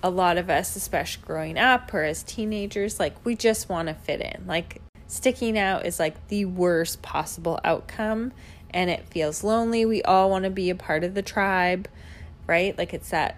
a 0.03 0.09
lot 0.09 0.37
of 0.37 0.49
us, 0.49 0.75
especially 0.75 1.23
growing 1.25 1.57
up 1.57 1.91
or 1.93 2.03
as 2.03 2.21
teenagers, 2.21 2.99
like 2.99 3.25
we 3.25 3.35
just 3.35 3.69
want 3.69 3.87
to 3.87 3.93
fit 3.95 4.21
in. 4.21 4.45
Like 4.45 4.81
sticking 5.07 5.57
out 5.57 5.85
is 5.85 5.99
like 5.99 6.27
the 6.27 6.45
worst 6.45 7.01
possible 7.01 7.59
outcome 7.63 8.33
and 8.71 8.89
it 8.89 9.07
feels 9.07 9.43
lonely. 9.43 9.85
We 9.85 10.03
all 10.03 10.29
want 10.29 10.43
to 10.43 10.51
be 10.51 10.69
a 10.69 10.75
part 10.75 11.05
of 11.05 11.13
the 11.13 11.21
tribe, 11.21 11.87
right? 12.45 12.77
Like 12.77 12.93
it's 12.93 13.09
that 13.09 13.37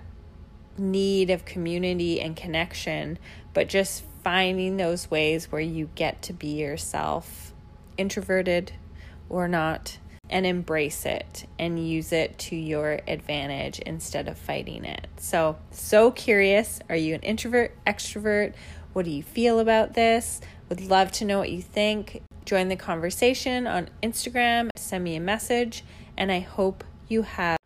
need 0.79 1.29
of 1.29 1.45
community 1.45 2.19
and 2.19 2.35
connection, 2.35 3.19
but 3.53 3.69
just 3.69 4.03
finding 4.23 4.77
those 4.77 5.11
ways 5.11 5.51
where 5.51 5.61
you 5.61 5.89
get 5.93 6.23
to 6.23 6.33
be 6.33 6.59
yourself, 6.59 7.53
introverted 7.97 8.73
or 9.29 9.47
not, 9.47 9.97
and 10.29 10.45
embrace 10.45 11.05
it 11.05 11.45
and 11.57 11.87
use 11.87 12.11
it 12.11 12.37
to 12.37 12.55
your 12.55 12.99
advantage 13.07 13.79
instead 13.79 14.27
of 14.27 14.37
fighting 14.37 14.83
it. 14.85 15.07
So, 15.17 15.57
so 15.71 16.11
curious. 16.11 16.79
Are 16.89 16.95
you 16.95 17.15
an 17.15 17.21
introvert, 17.21 17.75
extrovert? 17.85 18.53
What 18.93 19.05
do 19.05 19.11
you 19.11 19.23
feel 19.23 19.59
about 19.59 19.93
this? 19.93 20.41
Would 20.69 20.81
love 20.81 21.11
to 21.13 21.25
know 21.25 21.39
what 21.39 21.51
you 21.51 21.61
think. 21.61 22.21
Join 22.45 22.67
the 22.67 22.75
conversation 22.75 23.67
on 23.67 23.89
Instagram, 24.01 24.69
send 24.75 25.03
me 25.03 25.15
a 25.15 25.19
message, 25.19 25.83
and 26.17 26.31
I 26.31 26.39
hope 26.39 26.83
you 27.07 27.23
have. 27.23 27.57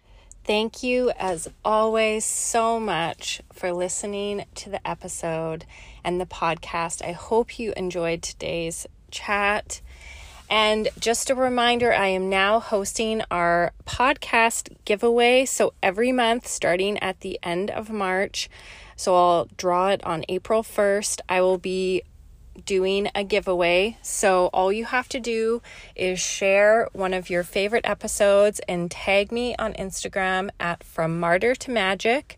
Thank 0.44 0.82
you, 0.82 1.12
as 1.20 1.48
always, 1.64 2.26
so 2.26 2.80
much 2.80 3.42
for 3.54 3.72
listening 3.72 4.46
to 4.56 4.72
the 4.72 4.86
episode 4.88 5.66
and 6.04 6.20
the 6.20 6.26
podcast. 6.26 7.06
I 7.06 7.12
hope 7.12 7.60
you 7.60 7.74
enjoyed 7.78 8.24
today's 8.24 8.88
chat. 9.12 9.82
And 10.52 10.90
just 11.00 11.30
a 11.30 11.36
reminder, 11.36 11.94
I 11.94 12.08
am 12.08 12.30
now 12.30 12.60
hosting 12.60 13.22
our 13.32 13.72
podcast 13.86 14.76
giveaway. 14.84 15.46
So 15.46 15.74
every 15.82 16.12
month, 16.12 16.46
starting 16.46 17.00
at 17.00 17.22
the 17.22 17.40
end 17.42 17.72
of 17.72 17.90
March, 17.90 18.50
so 18.98 19.16
I'll 19.16 19.48
draw 19.56 19.88
it 19.92 20.04
on 20.04 20.26
April 20.28 20.62
1st, 20.62 21.22
I 21.30 21.40
will 21.40 21.58
be 21.58 22.04
doing 22.66 23.10
a 23.16 23.24
giveaway. 23.24 23.98
So 24.02 24.48
all 24.48 24.74
you 24.74 24.84
have 24.84 25.08
to 25.10 25.22
do 25.22 25.62
is 25.96 26.20
share 26.20 26.90
one 26.92 27.14
of 27.14 27.30
your 27.30 27.44
favorite 27.44 27.86
episodes 27.88 28.60
and 28.68 28.92
tag 28.92 29.32
me 29.32 29.56
on 29.56 29.74
Instagram 29.76 30.50
at 30.60 30.84
From 30.84 31.18
Martyr 31.18 31.56
to 31.56 31.72
Magic. 31.72 32.38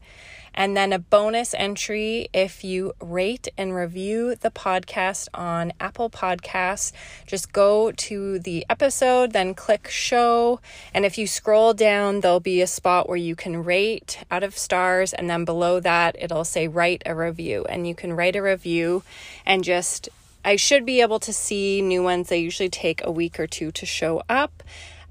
And 0.54 0.76
then 0.78 0.94
a 0.94 1.00
bonus 1.00 1.54
entry 1.54 2.30
if 2.34 2.64
you 2.64 2.94
rate 3.02 3.48
and 3.58 3.74
review 3.74 4.36
the 4.36 4.52
podcast 4.52 5.28
on 5.34 5.74
Apple 5.80 6.10
Podcasts. 6.10 6.92
Just 7.26 7.52
go 7.54 7.92
to 7.92 8.40
the 8.40 8.66
episode, 8.70 9.34
then 9.34 9.54
click 9.54 9.88
show. 9.90 10.60
And 10.94 11.06
if 11.06 11.18
you 11.18 11.28
scroll 11.28 11.74
down, 11.74 12.22
there'll 12.22 12.40
be 12.40 12.62
a 12.62 12.68
spot 12.68 13.08
where 13.08 13.18
you 13.18 13.36
can 13.36 13.64
rate 13.64 14.20
out 14.30 14.44
of 14.44 14.58
stars. 14.58 15.14
And 15.14 15.30
then 15.30 15.46
below 15.46 15.80
that, 15.80 16.16
it'll 16.20 16.46
say 16.46 16.68
write 16.68 17.04
a 17.06 17.16
review. 17.16 17.66
And 17.66 17.88
you 17.88 17.96
can 17.96 18.14
write 18.14 18.36
a 18.36 18.42
review 18.42 19.04
and 19.46 19.64
just 19.64 20.10
I 20.46 20.58
should 20.58 20.86
be 20.86 21.00
able 21.00 21.20
to 21.20 21.32
see 21.32 21.82
new 21.82 22.04
ones. 22.04 22.28
They 22.28 22.40
usually 22.40 22.70
take 22.70 23.02
a 23.04 23.12
week 23.12 23.40
or 23.40 23.48
two 23.48 23.72
to 23.72 23.86
show 23.86 24.24
up. 24.28 24.62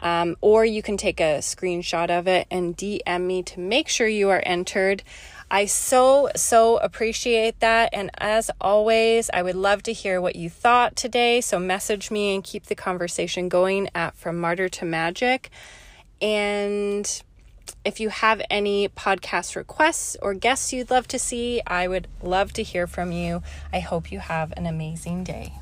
Um, 0.02 0.36
or 0.40 0.64
you 0.64 0.82
can 0.82 0.96
take 0.96 1.20
a 1.20 1.38
screenshot 1.38 2.10
of 2.10 2.26
it 2.26 2.46
and 2.50 2.76
DM 2.76 3.22
me 3.22 3.42
to 3.44 3.60
make 3.60 3.88
sure 3.88 4.08
you 4.08 4.28
are 4.30 4.42
entered. 4.44 5.02
I 5.50 5.66
so, 5.66 6.28
so 6.34 6.78
appreciate 6.78 7.60
that. 7.60 7.90
And 7.92 8.10
as 8.18 8.50
always, 8.60 9.30
I 9.32 9.42
would 9.42 9.54
love 9.54 9.82
to 9.84 9.92
hear 9.92 10.20
what 10.20 10.34
you 10.34 10.50
thought 10.50 10.96
today. 10.96 11.40
So 11.40 11.58
message 11.58 12.10
me 12.10 12.34
and 12.34 12.42
keep 12.42 12.66
the 12.66 12.74
conversation 12.74 13.48
going 13.48 13.88
at 13.94 14.16
From 14.16 14.40
Martyr 14.40 14.68
to 14.70 14.84
Magic. 14.84 15.50
And 16.20 17.22
if 17.84 18.00
you 18.00 18.08
have 18.08 18.42
any 18.48 18.88
podcast 18.88 19.56
requests 19.56 20.16
or 20.22 20.34
guests 20.34 20.72
you'd 20.72 20.90
love 20.90 21.06
to 21.08 21.18
see, 21.18 21.60
I 21.66 21.86
would 21.86 22.08
love 22.22 22.52
to 22.54 22.62
hear 22.62 22.86
from 22.86 23.12
you. 23.12 23.42
I 23.72 23.80
hope 23.80 24.10
you 24.10 24.20
have 24.20 24.52
an 24.56 24.66
amazing 24.66 25.24
day. 25.24 25.52